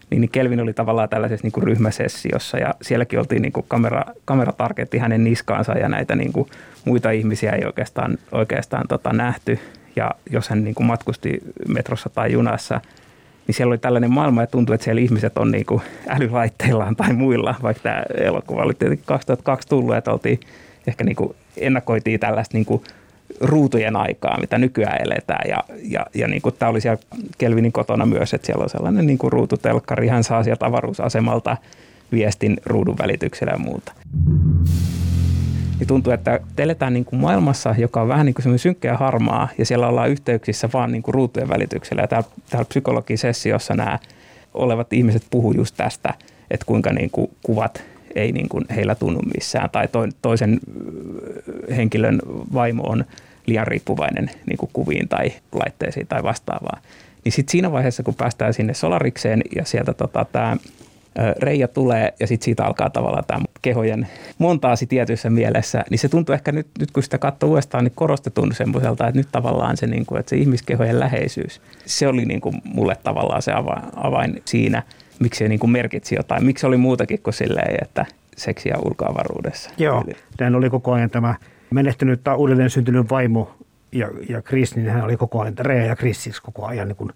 [0.09, 4.03] niin, niin Kelvin oli tavallaan tällaisessa niin kuin ryhmäsessiossa ja sielläkin oltiin niin kuin kamera,
[4.25, 6.49] kamera tarketti hänen niskaansa ja näitä niin kuin
[6.85, 9.59] muita ihmisiä ei oikeastaan, oikeastaan tota nähty.
[9.95, 12.81] Ja jos hän niin kuin matkusti metrossa tai junassa,
[13.47, 17.13] niin siellä oli tällainen maailma ja tuntui, että siellä ihmiset on niin kuin älylaitteillaan tai
[17.13, 20.39] muilla, vaikka tämä elokuva oli tietenkin 2002 tullut, että oltiin
[20.87, 22.83] ehkä niin kuin ennakoitiin tällaista niin kuin
[23.41, 25.49] ruutujen aikaa, mitä nykyään eletään.
[25.49, 27.01] Ja, ja, ja niin kuin tämä oli siellä
[27.37, 30.07] Kelvinin kotona myös, että siellä on sellainen niin kuin ruututelkkari.
[30.07, 31.57] Hän saa sieltä avaruusasemalta
[32.11, 33.93] viestin ruudun välityksellä ja muuta.
[35.79, 39.49] Niin tuntuu, että teletään niin kuin maailmassa, joka on vähän niin kuin synkkä ja harmaa,
[39.57, 42.01] ja siellä ollaan yhteyksissä vaan niin kuin ruutujen välityksellä.
[42.01, 43.99] Ja täällä, täällä psykologisessiossa nämä
[44.53, 46.13] olevat ihmiset puhuu just tästä,
[46.51, 47.83] että kuinka niin kuin kuvat
[48.15, 49.87] ei niin kuin heillä tunnu missään, tai
[50.21, 50.59] toisen
[51.75, 52.19] henkilön
[52.53, 53.05] vaimo on
[53.51, 56.81] liian riippuvainen niin kuin kuviin tai laitteisiin tai vastaavaa.
[57.25, 60.57] Niin sitten siinä vaiheessa, kun päästään sinne solarikseen ja sieltä tota, tämä
[61.39, 66.33] reija tulee ja sitten siitä alkaa tavallaan tämä kehojen montaasi tietyssä mielessä, niin se tuntuu
[66.33, 70.05] ehkä nyt, nyt kun sitä katsoo uudestaan, niin korostetun semmoiselta, että nyt tavallaan se, niin
[70.05, 74.83] kuin, että se ihmiskehojen läheisyys, se oli niin kuin mulle tavallaan se avain, avain siinä,
[75.19, 78.05] miksi se niin kuin merkitsi jotain, miksi oli muutakin kuin silleen, että
[78.37, 79.69] seksiä ulkoavaruudessa.
[79.77, 80.03] Joo,
[80.37, 81.35] tämän oli koko ajan tämä
[81.71, 83.57] menehtynyt tai uudelleen syntynyt vaimo
[83.91, 86.95] ja, ja Chris, niin hän oli koko ajan, Rea ja Chris siis koko ajan niin
[86.95, 87.11] kuin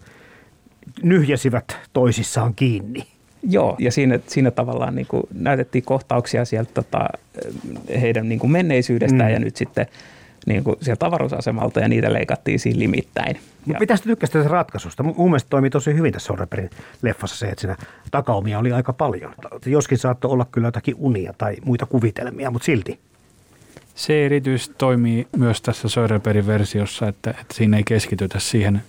[1.02, 3.06] nyhjäsivät toisissaan kiinni.
[3.42, 7.08] Joo, ja siinä, siinä tavallaan niin kuin näytettiin kohtauksia sieltä tota,
[8.00, 9.34] heidän niin kuin menneisyydestään mm.
[9.34, 9.86] ja nyt sitten
[10.46, 13.36] niin kuin sieltä avaruusasemalta ja niitä leikattiin siinä limittäin.
[13.66, 15.02] Mutta mitä sitten tykkäsit tästä ratkaisusta?
[15.02, 16.70] Mun mielestä toimii tosi hyvin tässä Soderbergin
[17.02, 17.76] leffassa se, että siinä
[18.10, 19.34] takaumia oli aika paljon.
[19.66, 23.00] Joskin saattoi olla kyllä jotakin unia tai muita kuvitelmia, mutta silti.
[23.96, 28.82] Se erityisesti toimii myös tässä Söderbergin versiossa, että, että siinä ei keskitytä siihen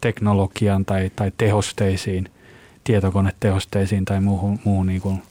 [0.00, 2.28] teknologiaan tai, tai tehosteisiin,
[2.84, 5.22] tietokonetehosteisiin tai muuhun, muuhun niin kuin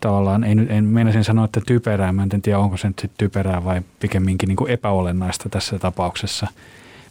[0.00, 3.64] tavallaan, ei, en meinasin sanoa, että typerää, mä en tiedä onko se nyt sit typerää
[3.64, 6.46] vai pikemminkin niin kuin epäolennaista tässä tapauksessa.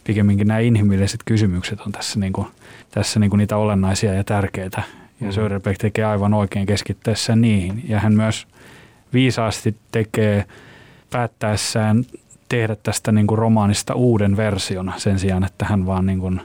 [0.04, 2.46] Pikemminkin nämä inhimilliset kysymykset on tässä, niin kuin,
[2.90, 4.82] tässä niin kuin niitä olennaisia ja tärkeitä.
[5.20, 5.32] Ja mm.
[5.32, 7.84] Söderberg tekee aivan oikein keskittäessä niihin.
[7.88, 8.46] Ja hän myös
[9.12, 10.46] viisaasti tekee
[11.10, 12.04] päättäessään
[12.48, 16.40] tehdä tästä niin kuin romaanista uuden version sen sijaan, että hän vaan niin kuin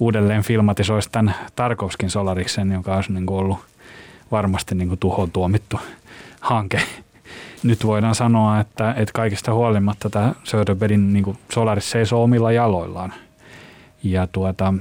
[0.00, 3.58] uudelleen filmatisoisi tämän Tarkovskin Solariksen, joka olisi niin kuin ollut
[4.30, 5.80] varmasti niin kuin tuhoon tuomittu
[6.40, 6.80] hanke.
[7.62, 13.14] Nyt voidaan sanoa, että, että kaikista huolimatta tämä Söderbergin niin kuin Solaris seisoo omilla jaloillaan.
[14.02, 14.74] Ja tuota,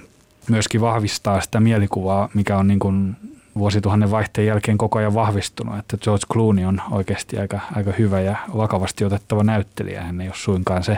[0.50, 3.16] myöskin vahvistaa sitä mielikuvaa, mikä on niin kuin
[3.58, 8.36] vuosituhannen vaihteen jälkeen koko ajan vahvistunut, että George Clooney on oikeasti aika, aika hyvä ja
[8.58, 10.04] vakavasti otettava näyttelijä.
[10.04, 10.98] Hän ei ole suinkaan se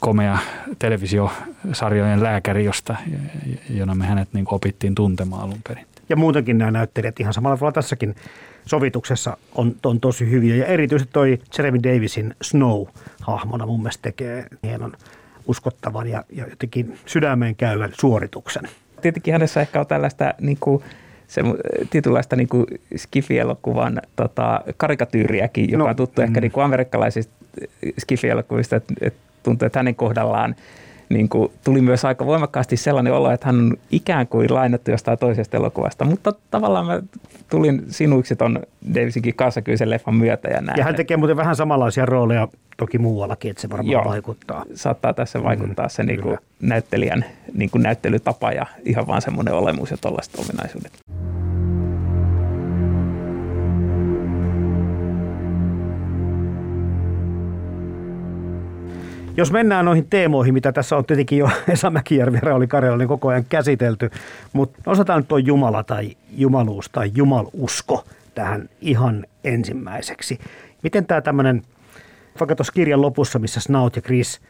[0.00, 0.38] komea
[0.78, 2.96] televisiosarjojen lääkäri, josta,
[3.70, 5.86] jona me hänet niin opittiin tuntemaan alun perin.
[6.08, 8.14] Ja muutenkin nämä näyttelijät ihan samalla tavalla tässäkin
[8.66, 10.56] sovituksessa on, on tosi hyviä.
[10.56, 14.92] Ja erityisesti toi Jeremy Davisin Snow-hahmona mun mielestä tekee hienon
[15.46, 18.62] uskottavan ja, ja jotenkin sydämeen käyvän suorituksen.
[19.02, 20.82] Tietenkin hänessä ehkä on tällaista niin kuin,
[21.30, 21.42] se,
[21.90, 22.66] tietynlaista niin kuin
[22.96, 26.24] Skifi-elokuvan tota, karikatyyriäkin, joka no, on tuttu mm.
[26.24, 27.34] ehkä niin kuin amerikkalaisista
[27.98, 30.56] Skifi-elokuvista, että, että tuntuu, että hänen kohdallaan
[31.10, 35.18] niin kuin, tuli myös aika voimakkaasti sellainen olo, että hän on ikään kuin lainattu jostain
[35.18, 36.04] toisesta elokuvasta.
[36.04, 37.02] Mutta tavallaan mä
[37.50, 38.60] tulin sinuiksi ton
[38.94, 40.48] Davisinkin kanssa kyllä sen leffan myötä.
[40.48, 40.78] Ja, näin.
[40.78, 44.64] ja hän tekee muuten vähän samanlaisia rooleja toki muuallakin, että se varmaan Joo, vaikuttaa.
[44.74, 49.54] saattaa tässä vaikuttaa mm, se niin kuin, näyttelijän niin kuin näyttelytapa ja ihan vaan semmoinen
[49.54, 50.92] olemus ja tällaiset ominaisuudet.
[59.36, 63.28] Jos mennään noihin teemoihin, mitä tässä on tietenkin jo Esa Mäkijärvi ja Rauli Karjalainen koko
[63.28, 64.10] ajan käsitelty,
[64.52, 68.04] mutta osataan nyt tuo Jumala tai jumaluus tai jumalusko
[68.34, 70.38] tähän ihan ensimmäiseksi.
[70.82, 71.62] Miten tämä tämmöinen,
[72.40, 74.40] vaikka tuossa kirjan lopussa, missä Snaut ja Chris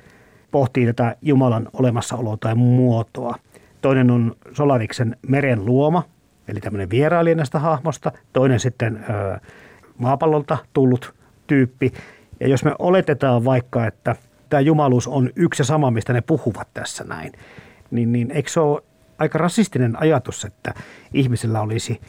[0.50, 3.34] pohtii tätä Jumalan olemassaoloa tai muotoa.
[3.80, 6.02] Toinen on Solariksen meren luoma,
[6.48, 8.12] eli tämmöinen vierailija näistä hahmosta.
[8.32, 9.40] Toinen sitten ö,
[9.98, 11.14] maapallolta tullut
[11.46, 11.92] tyyppi.
[12.40, 14.16] Ja jos me oletetaan vaikka, että–
[14.50, 17.32] tämä jumaluus on yksi ja sama, mistä ne puhuvat tässä näin,
[17.90, 18.82] niin, niin eikö se ole
[19.18, 20.74] aika rasistinen ajatus, että
[21.14, 22.00] ihmisellä olisi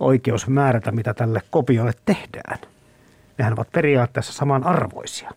[0.00, 2.58] oikeus määrätä, mitä tälle kopiolle tehdään?
[3.38, 5.30] Nehän ovat periaatteessa samanarvoisia.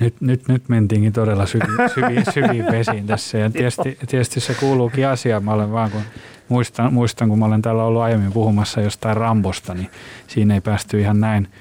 [0.00, 5.08] Nyt, nyt, nyt mentiinkin todella syviin, syviin, syviin vesiin tässä ja tietysti, tietysti se kuuluukin
[5.08, 5.44] asiaan.
[5.44, 6.02] Mä olen vaan, kun
[6.48, 9.90] muistan, muistan, kun mä olen täällä ollut aiemmin puhumassa jostain Rambosta, niin
[10.26, 11.48] siinä ei päästy ihan näin–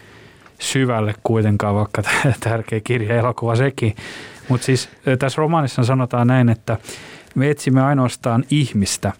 [0.63, 2.03] syvälle kuitenkaan, vaikka
[2.39, 3.95] tärkeä kirja elokuva sekin.
[4.49, 4.89] Mutta siis
[5.19, 6.77] tässä romaanissa sanotaan näin, että
[7.35, 9.13] me etsimme ainoastaan ihmistä.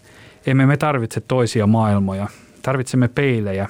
[0.46, 2.28] Emme me tarvitse toisia maailmoja.
[2.62, 3.68] Tarvitsemme peilejä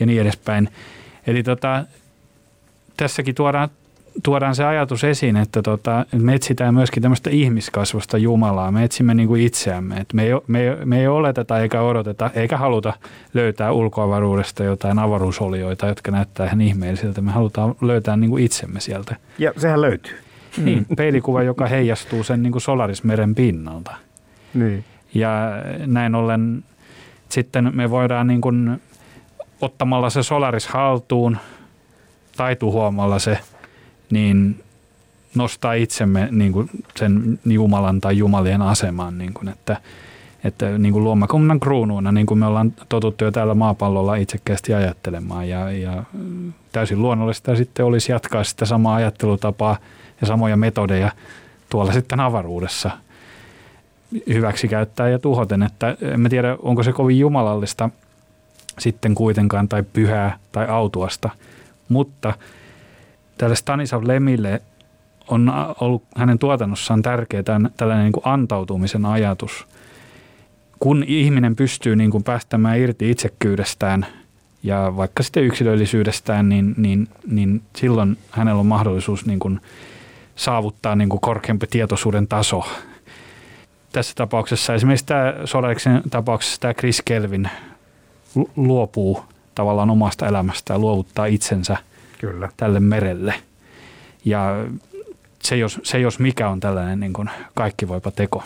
[0.00, 0.68] ja niin edespäin.
[1.26, 1.84] Eli tota,
[2.96, 3.68] tässäkin tuodaan
[4.22, 8.72] tuodaan se ajatus esiin, että tota, me etsitään myöskin tämmöistä ihmiskasvosta Jumalaa.
[8.72, 9.96] Me etsimme niin kuin itseämme.
[9.96, 12.92] Et me, ei, me, ei, me ei oleteta eikä odoteta eikä haluta
[13.34, 17.20] löytää ulkoavaruudesta jotain avaruusolioita, jotka näyttää ihan ihmeellisiltä.
[17.20, 19.16] Me halutaan löytää niin kuin itsemme sieltä.
[19.38, 20.18] Ja sehän löytyy.
[20.64, 23.94] Niin, peilikuva, joka heijastuu sen niin kuin Solarismeren pinnalta.
[24.54, 24.84] Niin.
[25.14, 25.30] Ja
[25.86, 26.64] näin ollen
[27.28, 28.80] sitten me voidaan niin kuin,
[29.60, 31.36] ottamalla se Solaris haltuun
[32.36, 33.38] tai tuhoamalla se–
[34.12, 34.62] niin
[35.34, 39.76] nostaa itsemme niin kuin sen Jumalan tai Jumalien asemaan, niin kuin, että,
[40.44, 45.48] että niin kuin luomakunnan kruunuuna, niin kuin me ollaan totuttu jo täällä maapallolla itsekkäästi ajattelemaan.
[45.48, 46.04] Ja, ja
[46.72, 49.76] täysin luonnollista sitten olisi jatkaa sitä samaa ajattelutapaa
[50.20, 51.12] ja samoja metodeja
[51.70, 52.90] tuolla sitten avaruudessa
[54.28, 57.90] hyväksi käyttää ja tuhoten, että en tiedä onko se kovin jumalallista
[58.78, 61.30] sitten kuitenkaan tai pyhää tai autuasta,
[61.88, 62.32] mutta–
[63.42, 64.62] tälle Stanislav Lemille
[65.28, 67.42] on ollut hänen tuotannossaan tärkeä
[67.76, 69.66] tällainen niin kuin antautumisen ajatus.
[70.80, 74.06] Kun ihminen pystyy niin kuin päästämään irti itsekkyydestään
[74.62, 79.60] ja vaikka sitten yksilöllisyydestään, niin, niin, niin silloin hänellä on mahdollisuus niin kuin
[80.36, 82.64] saavuttaa niin kuin korkeampi tietoisuuden taso.
[83.92, 87.50] Tässä tapauksessa esimerkiksi tämä Solariksen tapauksessa tämä Chris Kelvin
[88.56, 89.24] luopuu
[89.54, 91.76] tavallaan omasta elämästään, luovuttaa itsensä–
[92.22, 92.48] Kyllä.
[92.56, 93.34] tälle merelle.
[94.24, 94.64] Ja
[95.42, 98.44] se jos, se jos mikä on tällainen niin kuin kaikki voipa teko.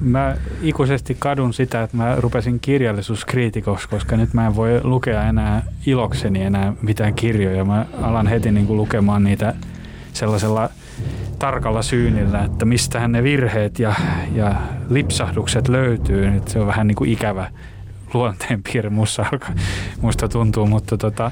[0.00, 5.62] Mä ikuisesti kadun sitä, että mä rupesin kirjallisuuskriitikoksi, koska nyt mä en voi lukea enää
[5.86, 7.64] ilokseni enää mitään kirjoja.
[7.64, 9.54] Mä alan heti niin kuin lukemaan niitä
[10.12, 10.70] sellaisella
[11.38, 13.94] tarkalla syynillä, että mistähän ne virheet ja,
[14.34, 14.54] ja
[14.90, 16.30] lipsahdukset löytyy.
[16.30, 17.50] Nyt se on vähän niin kuin ikävä
[18.14, 19.26] luonteen piirre musta,
[20.00, 21.30] musta tuntuu, mutta tota,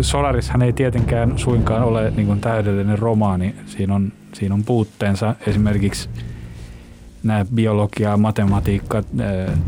[0.00, 3.54] Solarishan ei tietenkään suinkaan ole niin kuin täydellinen romaani.
[3.66, 6.08] Siinä on, siinä on puutteensa esimerkiksi
[7.22, 9.02] nämä biologiaa, matematiikkaa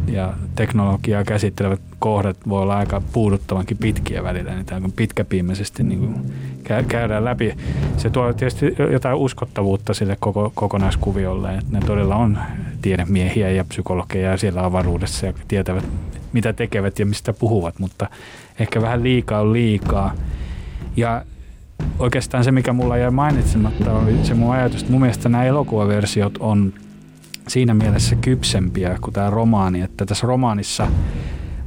[0.06, 4.54] ja teknologiaa käsittelevät kohdat voi olla aika puuduttavankin pitkiä välillä.
[4.54, 6.32] Niitä on pitkäpiimäisesti niin kuin
[6.88, 7.54] käydään läpi.
[7.96, 12.38] Se tuo tietysti jotain uskottavuutta sille koko, kokonaiskuviolle, että ne todella on
[12.82, 15.84] tiedemiehiä ja psykologeja siellä avaruudessa ja tietävät,
[16.32, 18.10] mitä tekevät ja mistä puhuvat, mutta
[18.62, 20.14] ehkä vähän liikaa on liikaa.
[20.96, 21.24] Ja
[21.98, 26.38] oikeastaan se, mikä mulla jäi mainitsematta, oli se mun ajatus, että mun mielestä nämä elokuvaversiot
[26.38, 26.72] on
[27.48, 30.86] siinä mielessä kypsempiä kuin tämä romaani, että tässä romaanissa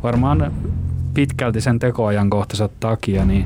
[0.03, 0.51] varmaan
[1.13, 3.45] pitkälti sen tekoajankohtansa takia niin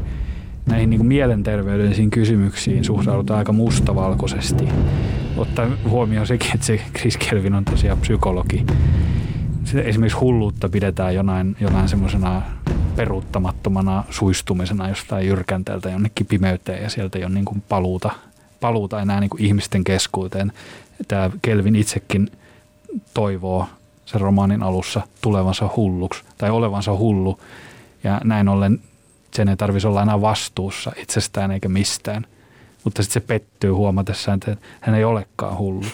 [0.66, 4.68] näihin niin mielenterveydellisiin kysymyksiin suhtaudutaan aika mustavalkoisesti.
[5.38, 8.66] Ottaa huomioon sekin, että se Chris Kelvin on tosiaan psykologi.
[9.84, 12.42] Esimerkiksi hulluutta pidetään jonain, jonain semmoisena
[13.00, 18.12] peruuttamattomana suistumisena jostain jyrkänteeltä jonnekin pimeyteen ja sieltä ei ole niin kuin paluuta,
[18.60, 20.52] paluuta enää niin kuin ihmisten keskuuteen.
[21.08, 22.32] Tämä Kelvin itsekin
[23.14, 23.68] toivoo
[24.06, 27.40] sen romaanin alussa tulevansa hulluksi tai olevansa hullu
[28.04, 28.80] ja näin ollen
[29.34, 32.26] sen ei tarvitsisi olla enää vastuussa itsestään eikä mistään.
[32.84, 35.86] Mutta sitten se pettyy huomatessaan, että hän ei olekaan hullu.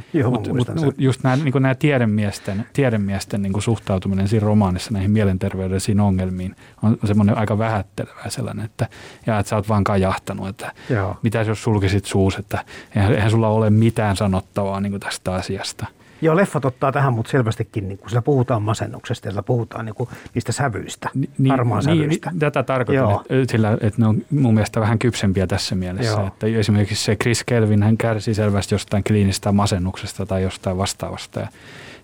[0.12, 5.10] Joo, Mutta mut, mut just nämä, niin nämä tiedemiesten, tiedemiesten niin suhtautuminen siinä romaanissa näihin
[5.10, 8.88] mielenterveydellisiin ongelmiin on semmoinen aika vähättelevä sellainen, että,
[9.26, 11.16] ja, että sä oot vaan kajahtanut, että Joo.
[11.22, 12.64] mitä jos sulkisit suus, että
[12.96, 15.86] eihän, eihän sulla ole mitään sanottavaa niin tästä asiasta–
[16.22, 20.52] Joo, leffat ottaa tähän, mutta selvästikin niin kuin sillä puhutaan masennuksesta ja puhutaan niin niistä
[20.52, 22.30] sävyistä, niin, harmaan niin, sävyistä.
[22.30, 26.12] Niin, tätä tarkoitan, että, sillä, että ne on mun mielestä vähän kypsempiä tässä mielessä.
[26.12, 26.26] Joo.
[26.26, 31.40] Että esimerkiksi se Chris Kelvin, hän kärsi selvästi jostain kliinistä masennuksesta tai jostain vastaavasta.
[31.40, 31.48] Ja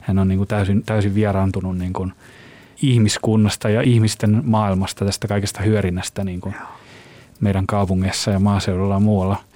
[0.00, 2.12] hän on niin kuin täysin, täysin vieraantunut niin kuin
[2.82, 6.54] ihmiskunnasta ja ihmisten maailmasta, tästä kaikesta hyörinnästä niin kuin
[7.40, 9.36] meidän kaupungeissa ja maaseudulla ja muualla–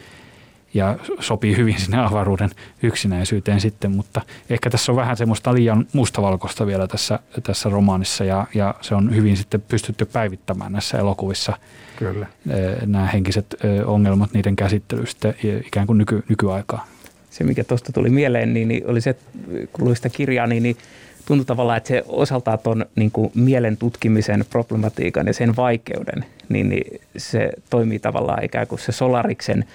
[0.75, 2.51] ja sopii hyvin sinne avaruuden
[2.83, 4.21] yksinäisyyteen sitten, mutta
[4.51, 9.17] ehkä tässä on vähän semmoista liian mustavalkoista vielä tässä, tässä romaanissa ja, ja se on
[9.17, 11.59] hyvin sitten pystytty päivittämään näissä elokuvissa
[11.97, 12.27] Kyllä.
[12.87, 13.57] nämä henkiset
[13.87, 15.35] ongelmat, niiden käsittelystä
[15.67, 16.87] ikään kuin nyky, nykyaikaa.
[17.31, 19.17] Se, mikä tuosta tuli mieleen, niin, niin oli se,
[19.73, 20.77] kun luin sitä kirjaa, niin, niin
[21.27, 27.01] tuntui tavallaan, että se osaltaan tuon niin mielen tutkimisen problematiikan ja sen vaikeuden, niin, niin
[27.17, 29.65] se toimii tavallaan ikään kuin se Solariksen–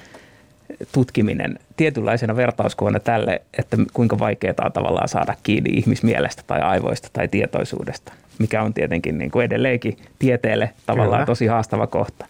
[0.91, 7.27] tutkiminen tietynlaisena vertauskuvana tälle, että kuinka vaikeaa on tavallaan saada kiinni ihmismielestä tai aivoista tai
[7.27, 11.25] tietoisuudesta, mikä on tietenkin niin kuin edelleenkin tieteelle tavallaan Kyllä.
[11.25, 12.25] tosi haastava kohta.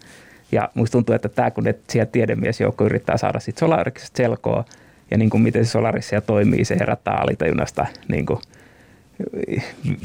[0.52, 4.66] Ja musta tuntuu, että tämä kun sieltä tiedemiesjoukko yrittää saada sitten Solariksesta selkoa
[5.12, 8.40] ja niin kuin miten se Solarissa toimii, se herättää alitajunnasta niin kuin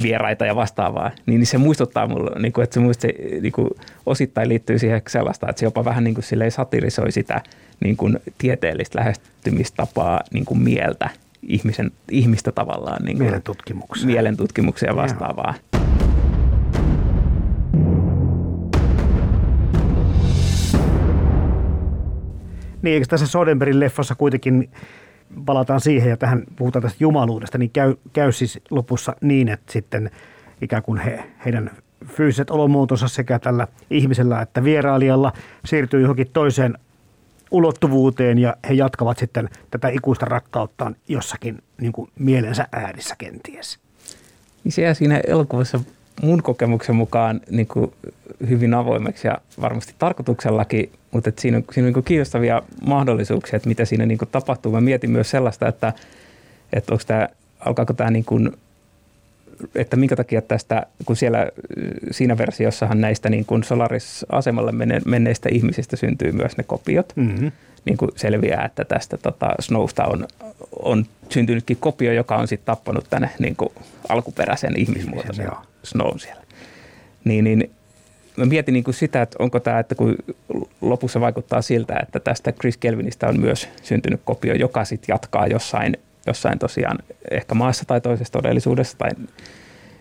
[0.03, 3.09] vieraita ja vastaavaa, niin se muistuttaa mulle, niin kuin, että se, muista,
[3.41, 3.71] niin kuin,
[4.07, 7.41] osittain liittyy siihen sellaista, että se jopa vähän niin kuin satirisoi sitä
[7.81, 11.11] niin kuin tieteellistä lähestymistapaa niin kuin mieltä,
[11.43, 13.05] ihmisen, ihmistä tavallaan.
[13.05, 14.07] Niin kuin, mielentutkimuksia.
[14.07, 15.55] Mielentutkimuksia ja vastaavaa.
[22.83, 24.71] Niin, eikö tässä Sodenbergin leffassa kuitenkin
[25.47, 30.11] palataan siihen ja tähän puhutaan tästä jumaluudesta, niin käy, käy siis lopussa niin, että sitten
[30.61, 31.71] ikään kuin he, heidän
[32.07, 35.33] fyysiset olomuotonsa sekä tällä ihmisellä että vierailijalla
[35.65, 36.79] siirtyy johonkin toiseen
[37.51, 43.79] ulottuvuuteen ja he jatkavat sitten tätä ikuista rakkauttaan jossakin niin kuin mielensä äärissä kenties.
[44.65, 45.81] Niin se siinä elokuvassa
[46.23, 47.93] mun kokemuksen mukaan niin kuin
[48.49, 53.69] hyvin avoimeksi ja varmasti tarkoituksellakin, mutta että siinä on, siinä on niin kiinnostavia mahdollisuuksia, että
[53.69, 54.73] mitä siinä niin kuin tapahtuu.
[54.73, 55.93] Mä mietin myös sellaista, että,
[56.73, 57.29] että onko tämä,
[57.61, 58.53] alkaako tämä niin kuin
[59.75, 61.49] että minkä takia tästä, kun siellä
[62.11, 64.73] siinä versiossahan näistä niin kuin Solaris-asemalle
[65.07, 67.53] menneistä ihmisistä syntyy myös ne kopiot, mm-hmm.
[67.85, 70.27] niin kuin selviää, että tästä tota Snowsta on,
[70.83, 73.73] on syntynytkin kopio, joka on sitten tappanut tänne niin kuin
[74.09, 75.47] alkuperäisen ihmismuotoisen
[75.85, 76.43] Snown siellä.
[77.25, 77.71] Niin, niin
[78.37, 80.17] mä mietin niin kuin sitä, että onko tämä, että kun
[80.81, 85.97] lopussa vaikuttaa siltä, että tästä Chris Kelvinistä on myös syntynyt kopio, joka sitten jatkaa jossain–
[86.27, 86.99] jossain tosiaan
[87.31, 89.11] ehkä maassa tai toisessa todellisuudessa tai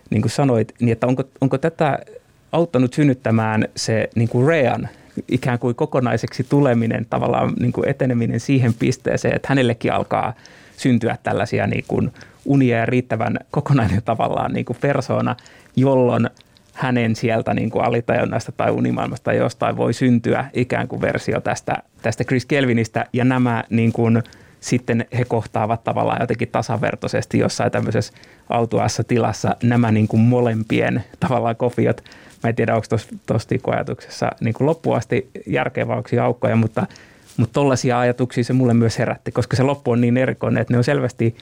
[0.10, 2.00] niin kuin sanoit, niin että onko, onko tätä
[2.52, 4.90] auttanut synnyttämään se niin kuin Rean
[5.28, 10.34] ikään kuin kokonaiseksi tuleminen, tavallaan niin kuin eteneminen siihen pisteeseen, että hänellekin alkaa
[10.78, 12.12] syntyä tällaisia niin kuin
[12.46, 15.36] unia ja riittävän kokonainen tavallaan niin kuin persona,
[15.76, 16.30] jolloin
[16.74, 21.78] hänen sieltä niin kuin alitajunnasta tai unimaailmasta tai jostain voi syntyä ikään kuin versio tästä,
[22.02, 23.06] tästä Chris Kelvinistä.
[23.14, 24.24] Ja nämä niin kuin
[24.60, 28.14] sitten he kohtaavat tavallaan jotenkin tasavertoisesti jossain tämmöisessä
[28.50, 29.56] autuassa tilassa.
[29.64, 32.04] Nämä niin kuin molempien tavallaan kopiot.
[32.44, 32.88] Mä en tiedä, onko
[33.26, 36.88] tuossa ajatuksessa niin kuin loppuasti järkeväyksiä aukkoja, mutta
[37.38, 40.78] mutta tollaisia ajatuksia se mulle myös herätti, koska se loppu on niin erikoinen, että ne
[40.78, 41.36] on selvästi,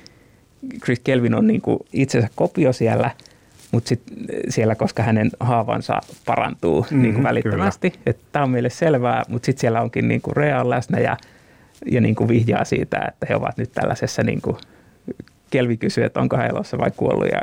[0.83, 3.11] Chris Kelvin on niin kuin itsensä kopio siellä,
[3.71, 4.01] mutta sit
[4.49, 7.93] siellä, koska hänen haavansa parantuu mm, niin kuin välittömästi.
[8.31, 11.17] Tämä on meille selvää, mutta sitten siellä onkin niin kuin Rea läsnä ja,
[11.91, 14.57] ja niin kuin vihjaa siitä, että he ovat nyt tällaisessa, niin kuin
[15.49, 17.41] Kelvi kysyy, että onko hän elossa vai kuollut ja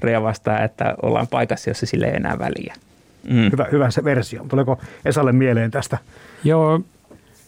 [0.00, 2.74] Rea vastaa, että ollaan paikassa, jossa sille ei enää väliä.
[3.28, 3.50] Mm.
[3.52, 4.44] Hyvä, hyvä se versio.
[4.48, 5.98] Tuleeko Esalle mieleen tästä?
[6.44, 6.80] Joo,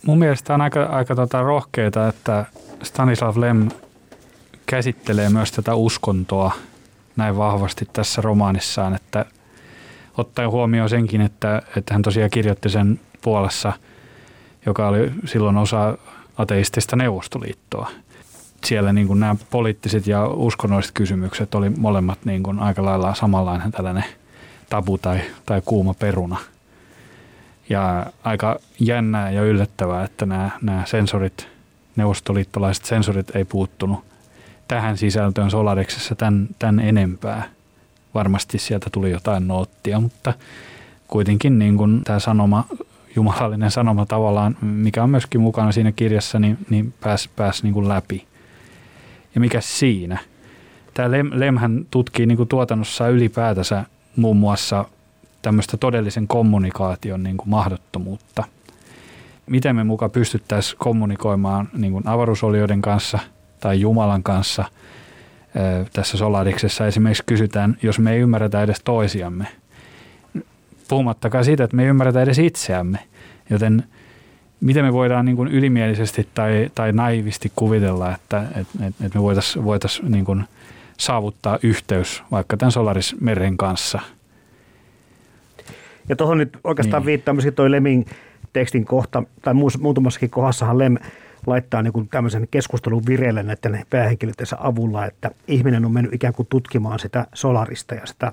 [0.06, 2.44] mun mielestä on aika, aika tota rohkeita, että
[2.82, 3.68] Stanislav Lem
[4.66, 6.52] käsittelee myös tätä uskontoa
[7.16, 9.24] näin vahvasti tässä romaanissaan, että
[10.18, 13.72] ottaen huomioon senkin, että, että hän tosiaan kirjoitti sen Puolassa,
[14.66, 15.98] joka oli silloin osa
[16.38, 17.90] ateistista neuvostoliittoa.
[18.64, 23.72] Siellä niin kuin nämä poliittiset ja uskonnolliset kysymykset oli molemmat niin kuin aika lailla samanlainen
[23.72, 24.04] tällainen
[24.70, 26.36] tabu tai, tai kuuma peruna–
[27.68, 31.48] ja aika jännää ja yllättävää, että nämä, nämä sensorit,
[31.96, 34.04] neuvostoliittolaiset sensorit ei puuttunut
[34.74, 37.42] tähän sisältöön Solariksessa tämän, tämän enempää.
[38.14, 40.34] Varmasti sieltä tuli jotain noottia, mutta
[41.08, 42.64] kuitenkin niin kuin tämä sanoma,
[43.16, 47.88] jumalallinen sanoma tavallaan, mikä on myöskin mukana siinä kirjassa, niin, niin pääsi pääs niin kuin
[47.88, 48.26] läpi.
[49.34, 50.18] Ja mikä siinä?
[50.94, 53.84] Tämä Lem, Lemhän tutkii niin kuin tuotannossa ylipäätänsä
[54.16, 54.84] muun muassa–
[55.42, 58.44] tämmöistä todellisen kommunikaation niin kuin mahdottomuutta.
[59.46, 63.18] Miten me mukaan pystyttäisiin kommunikoimaan niin kuin avaruusolioiden kanssa
[63.62, 64.64] tai Jumalan kanssa
[65.92, 69.46] tässä Solariksessa esimerkiksi kysytään, jos me ei ymmärretä edes toisiamme.
[70.88, 72.98] Puhumattakaan siitä, että me ei ymmärretä edes itseämme.
[73.50, 73.84] Joten
[74.60, 79.64] miten me voidaan niin kuin ylimielisesti tai, tai naivisti kuvitella, että, että, että me voitaisiin
[79.64, 80.44] voitais niin kuin
[80.98, 84.00] saavuttaa yhteys vaikka tämän Solaris-meren kanssa–
[86.08, 87.06] ja tuohon nyt oikeastaan niin.
[87.06, 88.06] viittaa myöskin toi Lemin
[88.52, 90.96] tekstin kohta, tai muutamassakin kohdassahan Lem
[91.46, 96.48] laittaa niin kuin tämmöisen keskustelun vireille näiden päähenkilöidensä avulla, että ihminen on mennyt ikään kuin
[96.50, 98.32] tutkimaan sitä solarista ja sitä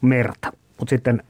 [0.00, 0.52] merta.
[0.78, 1.22] Mutta sitten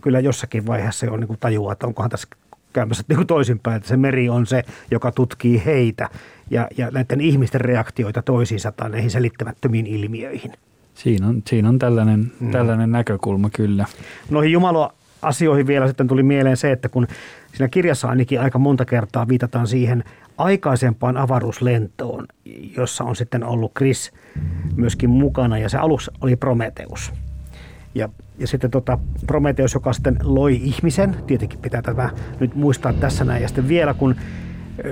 [0.00, 2.28] kyllä jossakin vaiheessa jo niin kuin tajuaa, että onkohan tässä
[2.72, 6.08] käymässä niin kuin toisinpäin, että se meri on se, joka tutkii heitä
[6.50, 10.52] ja, ja näiden ihmisten reaktioita toisiinsa tai näihin selittämättömiin ilmiöihin.
[10.94, 12.50] Siinä on, siinä on tällainen, mm.
[12.50, 13.86] tällainen näkökulma kyllä.
[14.30, 17.06] Noihin Jumala asioihin vielä sitten tuli mieleen se, että kun
[17.52, 20.04] siinä kirjassa ainakin aika monta kertaa viitataan siihen
[20.38, 22.26] aikaisempaan avaruuslentoon,
[22.76, 24.12] jossa on sitten ollut Chris
[24.76, 27.12] myöskin mukana ja se alus oli Prometheus.
[27.94, 28.08] Ja,
[28.38, 32.10] ja sitten tota Prometheus, joka sitten loi ihmisen, tietenkin pitää tätä
[32.40, 33.42] nyt muistaa tässä näin.
[33.42, 34.14] Ja sitten vielä kun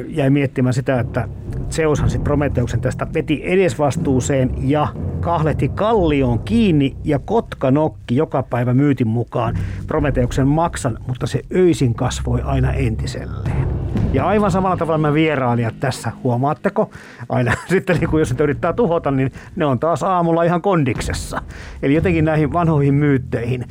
[0.09, 1.28] jäi miettimään sitä, että
[1.70, 4.88] Zeushan sitten Prometeuksen tästä veti edesvastuuseen ja
[5.20, 11.94] kahlehti kallioon kiinni ja kotka nokki joka päivä myytin mukaan Prometeuksen maksan, mutta se öisin
[11.94, 13.76] kasvoi aina entiselleen.
[14.17, 16.91] Ja aivan samalla tavalla mä vierailijat tässä, huomaatteko?
[17.29, 21.43] Aina sitten kun jos ne yrittää tuhota, niin ne on taas aamulla ihan kondiksessa.
[21.83, 23.64] Eli jotenkin näihin vanhoihin myytteihin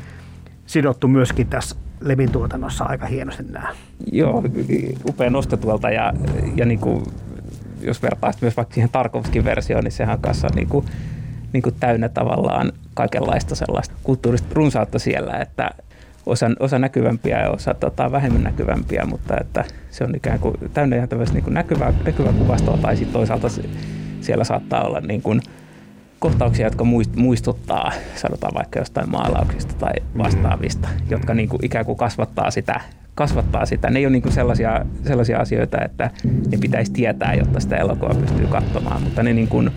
[0.66, 3.68] sidottu myöskin tässä Levin tuotannossa aika hienosti nämä.
[4.12, 4.44] Joo,
[5.10, 6.14] upea nosto tuolta ja,
[6.56, 7.04] ja niin kuin,
[7.82, 10.86] jos vertaa myös vaikka siihen Tarkovskin versioon, niin sehän kanssa on niin kuin,
[11.54, 15.72] niin kuin täynnä tavallaan kaikenlaista sellaista kulttuurista runsautta siellä, että
[16.26, 20.96] osa, osa näkyvämpiä ja osa tota, vähemmän näkyvämpiä, mutta että se on ikään kuin täynnä
[20.96, 23.48] ihan niin kuin näkyvää, näkyvää kuvastoa tai sitten toisaalta
[24.22, 25.42] siellä saattaa olla niin kuin–
[26.20, 31.08] kohtauksia, jotka muistuttaa, sanotaan vaikka jostain maalauksista tai vastaavista, mm.
[31.10, 32.82] jotka niin kuin ikään kuin kasvattaa sitä,
[33.16, 33.90] kasvattaa sitä.
[33.90, 36.12] Ne ei ole niin sellaisia, sellaisia asioita, että
[36.52, 39.72] ne pitäisi tietää, jotta sitä elokuvaa pystyy katsomaan, mutta ne, niin kuin,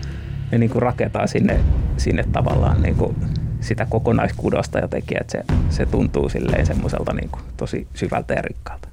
[0.51, 1.59] ne niin kuin rakentaa sinne,
[1.97, 3.15] sinne tavallaan niin kuin
[3.61, 8.89] sitä kokonaiskudosta jotenkin, että se, se tuntuu silleen semmoiselta niin kuin tosi syvältä ja rikkaalta.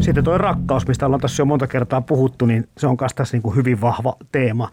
[0.00, 3.36] Sitten tuo rakkaus, mistä ollaan tässä jo monta kertaa puhuttu, niin se on myös tässä
[3.36, 4.70] niin kuin hyvin vahva teema.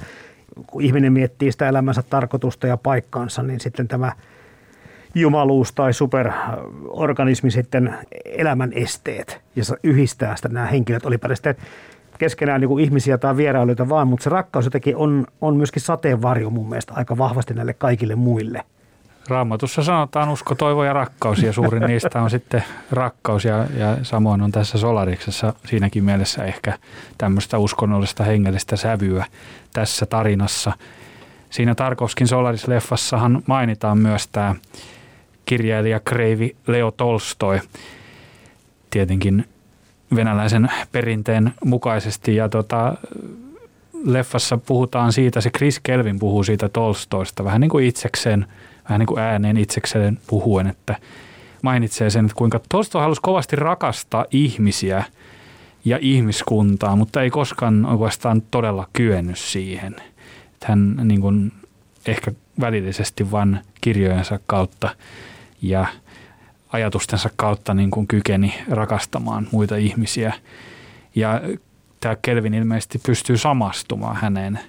[0.67, 4.11] Kun ihminen miettii sitä elämänsä tarkoitusta ja paikkaansa, niin sitten tämä
[5.15, 7.95] jumaluus tai superorganismi sitten
[8.25, 11.55] elämän esteet ja yhdistää sitä nämä henkilöt, olipa sitten
[12.19, 16.69] keskenään niin ihmisiä tai vierailijoita vaan, mutta se rakkaus jotenkin on, on myöskin sateenvarjo mun
[16.69, 18.63] mielestä aika vahvasti näille kaikille muille–
[19.29, 24.41] Raamatussa sanotaan usko, toivo ja rakkaus ja suurin niistä on sitten rakkaus ja, ja samoin
[24.41, 26.77] on tässä Solariksessa siinäkin mielessä ehkä
[27.17, 29.25] tämmöistä uskonnollista hengellistä sävyä
[29.73, 30.71] tässä tarinassa.
[31.49, 34.55] siinä Tarkovskin Solaris-leffassahan mainitaan myös tämä
[35.49, 37.59] kirjailija Kreivi Leo Tolstoi,
[38.89, 39.45] tietenkin
[40.15, 42.35] venäläisen perinteen mukaisesti.
[42.35, 42.95] Ja tota,
[44.05, 48.45] leffassa puhutaan siitä, se Chris Kelvin puhuu siitä Tolstoista vähän niin kuin itsekseen,
[48.89, 50.95] vähän niin kuin ääneen itsekseen puhuen, että
[51.61, 55.03] mainitsee sen, että kuinka Tolstoi halusi kovasti rakastaa ihmisiä
[55.85, 59.95] ja ihmiskuntaa, mutta ei koskaan oikeastaan todella kyennyt siihen.
[60.53, 61.51] Että hän niin kuin
[62.05, 64.89] ehkä välillisesti vain kirjojensa kautta
[65.61, 65.85] ja
[66.73, 70.33] ajatustensa kautta niin kuin kykeni rakastamaan muita ihmisiä.
[71.15, 71.41] Ja
[71.99, 74.59] tämä Kelvin ilmeisesti pystyy samastumaan häneen.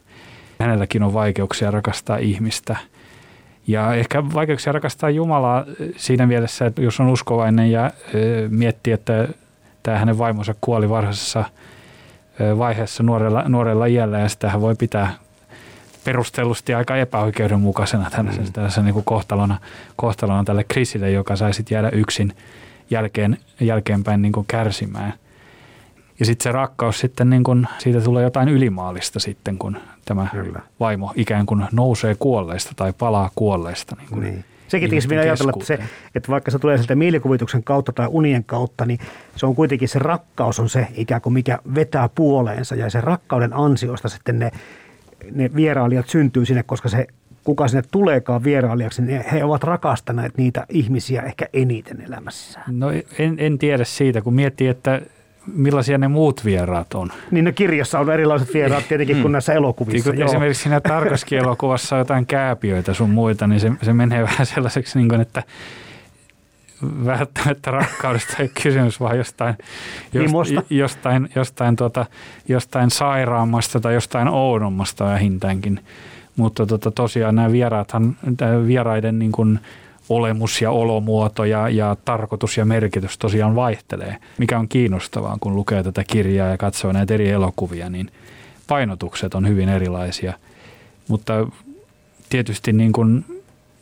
[0.60, 2.76] Hänelläkin on vaikeuksia rakastaa ihmistä.
[3.66, 5.64] Ja ehkä vaikeuksia rakastaa Jumalaa
[5.96, 7.90] siinä mielessä, että jos on uskovainen ja
[8.48, 9.28] miettii, että
[9.82, 11.44] tämä hänen vaimonsa kuoli varhaisessa
[12.58, 15.14] vaiheessa nuorella, nuorella iällä ja sitä hän voi pitää
[16.04, 18.52] perustellusti aika epäoikeudenmukaisena tällaisen, mm.
[18.52, 19.58] tällaisen niin kuin kohtalona,
[19.96, 22.32] kohtalona tälle Chrisille, joka sai sitten jäädä yksin
[22.90, 25.12] jälkeen, jälkeenpäin niin kuin kärsimään.
[26.20, 30.60] Ja sitten se rakkaus sitten, niin kun, siitä tulee jotain ylimaallista sitten, kun tämä Kyllä.
[30.80, 33.96] vaimo ikään kuin nousee kuolleista tai palaa kuolleista.
[33.96, 34.44] Niin kuin niin.
[34.68, 35.78] Sekin tietysti minä ajatella, että, se,
[36.14, 38.98] että vaikka se tulee sieltä mielikuvituksen kautta tai unien kautta, niin
[39.36, 43.52] se on kuitenkin se rakkaus on se ikään kuin mikä vetää puoleensa ja se rakkauden
[43.52, 44.50] ansiosta sitten ne
[45.32, 47.06] ne vierailijat syntyy sinne, koska se
[47.44, 52.78] kuka sinne tuleekaan vierailijaksi, niin he ovat rakastaneet niitä ihmisiä ehkä eniten elämässään.
[52.78, 55.00] No en, en tiedä siitä, kun miettii, että
[55.46, 57.10] millaisia ne muut vieraat on.
[57.30, 59.22] Niin no kirjassa on erilaiset vieraat tietenkin mm.
[59.22, 60.12] kuin näissä elokuvissa.
[60.12, 64.46] Niin, esimerkiksi siinä tarkaskin elokuvassa on jotain kääpiöitä sun muita, niin se, se menee vähän
[64.46, 65.42] sellaiseksi, niin kuin, että
[66.82, 69.54] välttämättä rakkaudesta ei kysymys, vaan jostain,
[70.12, 72.06] jost, jostain, jostain, tuota,
[72.48, 75.80] jostain sairaammasta tai jostain oudommasta vähintäänkin.
[76.36, 78.16] Mutta tota, tosiaan nämä vieraathan,
[78.66, 79.60] vieraiden niin kuin
[80.08, 84.16] olemus ja olomuoto ja, ja tarkoitus ja merkitys tosiaan vaihtelee.
[84.38, 88.10] Mikä on kiinnostavaa, kun lukee tätä kirjaa ja katsoo näitä eri elokuvia, niin
[88.66, 90.32] painotukset on hyvin erilaisia.
[91.08, 91.46] Mutta
[92.28, 93.24] tietysti niin kuin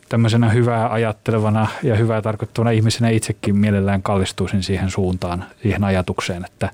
[0.09, 6.69] tämmöisenä hyvää ajattelevana ja hyvää tarkoittavana ihmisenä itsekin mielellään kallistuisin siihen suuntaan, siihen ajatukseen, että,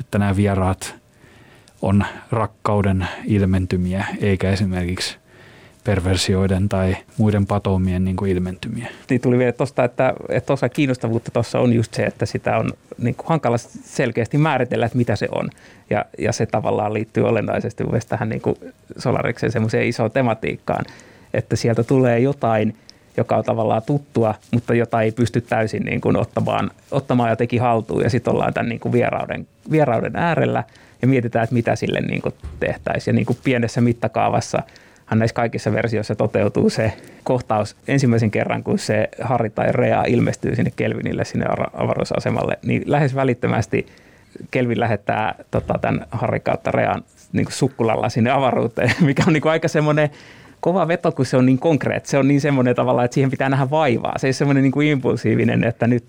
[0.00, 0.94] että nämä vieraat
[1.82, 5.16] on rakkauden ilmentymiä, eikä esimerkiksi
[5.84, 8.88] perversioiden tai muiden patoumien niin kuin ilmentymiä.
[9.10, 12.72] Niin tuli vielä tuosta, että, että osa kiinnostavuutta tuossa on just se, että sitä on
[12.98, 15.50] niin kuin hankala selkeästi määritellä, että mitä se on.
[15.90, 18.56] Ja, ja se tavallaan liittyy olennaisesti myös tähän niin kuin
[18.98, 20.84] Solarikseen semmoiseen isoon tematiikkaan,
[21.34, 22.76] että sieltä tulee jotain,
[23.16, 28.02] joka on tavallaan tuttua, mutta jota ei pysty täysin niin kuin ottamaan, ottamaan jotenkin haltuun.
[28.02, 30.64] Ja sitten ollaan tämän niin kuin vierauden, vierauden äärellä
[31.02, 33.12] ja mietitään, että mitä sille niin kuin tehtäisiin.
[33.12, 34.62] Ja niin kuin pienessä mittakaavassa
[35.10, 36.92] näissä kaikissa versioissa toteutuu se
[37.24, 43.14] kohtaus ensimmäisen kerran, kun se Harri tai Rea ilmestyy sinne Kelvinille sinne avaruusasemalle, niin lähes
[43.14, 43.86] välittömästi
[44.50, 49.42] Kelvin lähettää tota, tämän Harri kautta Rean niin kuin sukkulalla sinne avaruuteen, mikä on niin
[49.42, 50.10] kuin aika semmoinen
[50.64, 52.10] kova veto, kun se on niin konkreetti.
[52.10, 54.18] Se on niin semmoinen tavalla, että siihen pitää nähdä vaivaa.
[54.18, 56.04] Se ei ole semmoinen niin kuin impulsiivinen, että nyt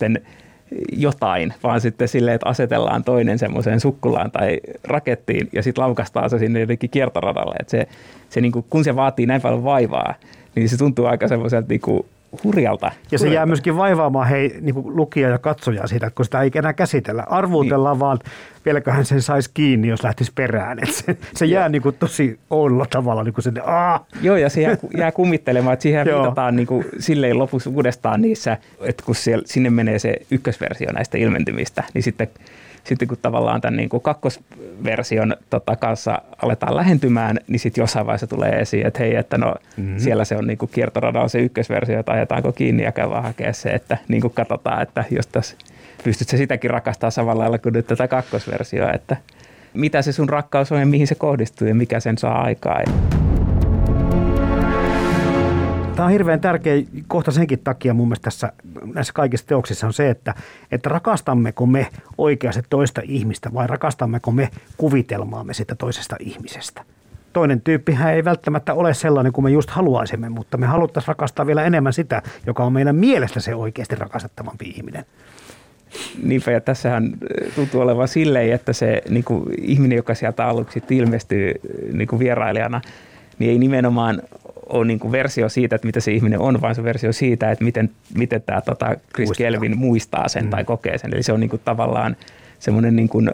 [0.91, 6.39] jotain, vaan sitten silleen, että asetellaan toinen semmoiseen sukkulaan tai rakettiin ja sitten laukastaa se
[6.39, 7.56] sinne jotenkin kiertoradalle.
[7.60, 7.88] Että se,
[8.30, 10.14] se niin kuin, kun se vaatii näin paljon vaivaa,
[10.56, 12.06] niin se tuntuu aika semmoiselta niin kuin
[12.43, 12.91] hurjalta.
[13.12, 16.51] Ja se jää myöskin vaivaamaan hei, niin kuin lukija ja katsoja siitä, kun sitä ei
[16.56, 17.24] enää käsitellä.
[17.30, 17.99] Arvuutellaan niin.
[17.99, 18.20] vaan,
[18.66, 20.80] vieläköhän sen saisi kiinni, jos lähtisi perään.
[20.84, 24.05] Et se, se jää niin kuin tosi oudolla tavalla niin kuin sinne, Aa!
[24.22, 28.57] Joo, ja se jää, jää kummittelemaan, että siihen viitataan niin kuin silleen lopussa uudestaan niissä,
[28.82, 32.28] että kun siellä, sinne menee se ykkösversio näistä ilmentymistä, niin sitten
[32.86, 38.28] sitten kun tavallaan tämän niin kuin kakkosversion tota, kanssa aletaan lähentymään, niin sitten jossain vaiheessa
[38.28, 39.99] tulee esiin, että hei, että no mm-hmm.
[39.99, 43.53] siellä se on niin kuin kiertorada se ykkösversio, että ajetaanko kiinni ja käy vaan hakea
[43.53, 45.57] se, että niin kuin katsotaan, että jos tässä
[46.04, 49.18] pystyt se sitäkin rakastaa samalla lailla kuin nyt tätä kakkosversioa, että
[49.74, 52.82] mitä se sun rakkaus on ja mihin se kohdistuu ja mikä sen saa aikaa.
[55.96, 58.54] Tämä on hirveän tärkeä kohta senkin takia mun mielestä tässä,
[58.93, 60.34] näissä kaikissa teoksissa on se, että,
[60.72, 61.88] että rakastammeko me
[62.18, 66.84] oikeasti toista ihmistä vai rakastammeko me kuvitelmaamme sitä toisesta ihmisestä.
[67.34, 71.64] Toinen tyyppihän ei välttämättä ole sellainen kuin me just haluaisimme, mutta me haluttaisiin rakastaa vielä
[71.64, 75.06] enemmän sitä, joka on meidän mielestä se oikeasti rakastettavampi ihminen.
[76.24, 77.14] Niinpä, ja tässähän
[77.56, 81.54] tuntuu olevan silleen, että se niin kuin, ihminen, joka sieltä aluksi ilmestyy
[81.93, 82.82] niin kuin vierailijana,
[83.39, 84.22] niin ei nimenomaan
[84.70, 87.64] ole niin kuin versio siitä, että mitä se ihminen on, vaan se versio siitä, että
[87.64, 89.46] miten, miten tämä tota Chris muistaa.
[89.46, 90.50] Kelvin muistaa sen mm.
[90.50, 91.14] tai kokee sen.
[91.14, 92.16] Eli se on niin kuin tavallaan
[92.60, 93.32] semmoinen niin kuin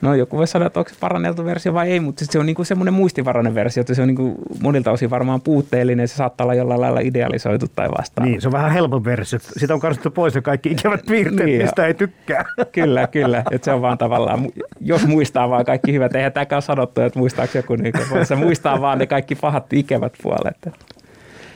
[0.00, 2.64] No joku voi sanoa, että onko se paranneltu versio vai ei, mutta se on niinku
[2.64, 6.80] semmoinen muistivarainen versio, että se on niinku monilta osin varmaan puutteellinen, se saattaa olla jollain
[6.80, 8.28] lailla idealisoitu tai vastaan.
[8.28, 9.38] Niin, se on vähän helpon versio.
[9.42, 12.44] Sitä on karsittu pois ja kaikki ikävät piirteet, niin, mistä ei tykkää.
[12.72, 13.42] Kyllä, kyllä.
[13.50, 14.46] Että se on vaan tavallaan,
[14.80, 17.94] jos muistaa vaan kaikki hyvät, eihän tämäkään sanottu, että muistaako joku, niin
[18.24, 20.68] se muistaa vaan ne kaikki pahat ikävät puolet.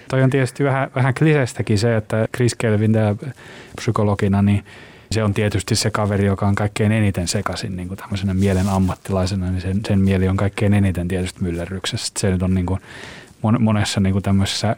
[0.09, 3.15] Toi on tietysti vähän, vähän klisestäkin se, että Chris Kelvin tämä
[3.77, 4.65] psykologina, niin
[5.13, 9.51] se on tietysti se kaveri, joka on kaikkein eniten sekaisin niin kuin tämmöisenä mielen ammattilaisena,
[9.51, 12.13] niin sen, sen mieli on kaikkein eniten tietysti myllerryksessä.
[12.19, 12.81] Se nyt on niin kuin
[13.59, 14.77] monessa niin kuin tämmöisessä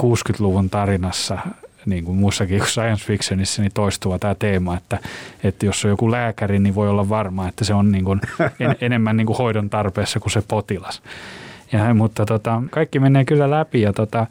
[0.00, 1.38] 60-luvun tarinassa
[1.86, 4.98] niin kuin muussakin kuin science fictionissa, niin toistuva tämä teema, että,
[5.44, 8.20] että jos on joku lääkäri, niin voi olla varma, että se on niin kuin
[8.60, 11.02] en, enemmän niin kuin hoidon tarpeessa kuin se potilas.
[11.72, 14.26] Ja, mutta tota, kaikki menee kyllä läpi ja tota,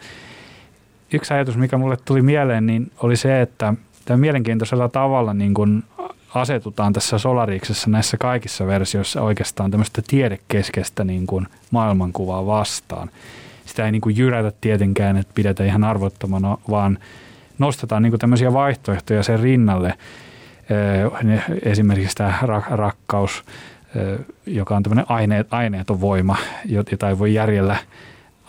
[1.13, 3.73] yksi ajatus, mikä mulle tuli mieleen, niin oli se, että
[4.05, 5.83] tämä mielenkiintoisella tavalla niin kuin
[6.35, 13.09] asetutaan tässä Solariksessa näissä kaikissa versioissa oikeastaan tämmöistä tiedekeskeistä niin kuin maailmankuvaa vastaan.
[13.65, 16.97] Sitä ei niin kuin jyrätä tietenkään, että pidetä ihan arvottomana, vaan
[17.59, 19.93] nostetaan niin kuin tämmöisiä vaihtoehtoja sen rinnalle.
[21.63, 22.39] Esimerkiksi tämä
[22.69, 23.43] rakkaus,
[24.45, 27.77] joka on tämmöinen aineet, aineeton voima, jota ei voi järjellä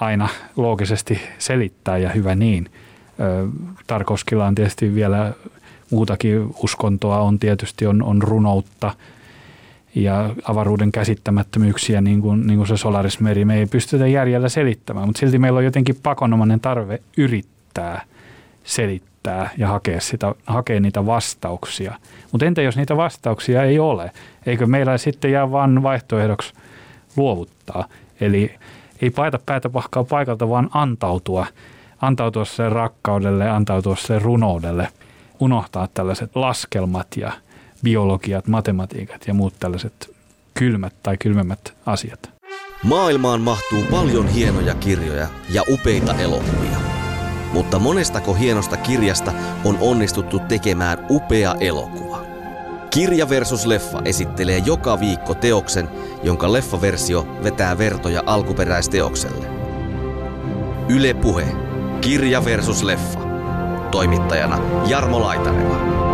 [0.00, 2.70] aina loogisesti selittää ja hyvä niin.
[3.86, 5.32] Tarkoskilla on tietysti vielä
[5.90, 8.94] muutakin uskontoa, on tietysti on, on runoutta
[9.94, 13.44] ja avaruuden käsittämättömyyksiä, niin kuin, niin kuin se Solaris-meri.
[13.44, 18.04] Me ei pystytä järjellä selittämään, mutta silti meillä on jotenkin pakonomainen tarve yrittää
[18.64, 21.94] selittää ja hakea, sitä, hakea niitä vastauksia.
[22.32, 24.10] Mutta entä jos niitä vastauksia ei ole?
[24.46, 26.52] Eikö meillä sitten jää vain vaihtoehdoksi
[27.16, 27.84] luovuttaa?
[28.20, 28.54] Eli
[29.02, 31.46] ei paita päätä pahkaa paikalta, vaan antautua.
[32.02, 34.88] Antautua sen rakkaudelle, antautua sen runoudelle.
[35.40, 37.32] Unohtaa tällaiset laskelmat ja
[37.82, 40.10] biologiat, matematiikat ja muut tällaiset
[40.54, 42.30] kylmät tai kylmemmät asiat.
[42.84, 46.78] Maailmaan mahtuu paljon hienoja kirjoja ja upeita elokuvia.
[47.52, 49.32] Mutta monestako hienosta kirjasta
[49.64, 52.24] on onnistuttu tekemään upea elokuva?
[52.90, 55.88] Kirja versus leffa esittelee joka viikko teoksen,
[56.22, 59.46] jonka leffaversio vetää vertoja alkuperäisteokselle.
[60.88, 61.71] Yle Puhe.
[62.02, 63.20] Kirja versus leffa.
[63.90, 66.11] Toimittajana Jarmo Laitaneva.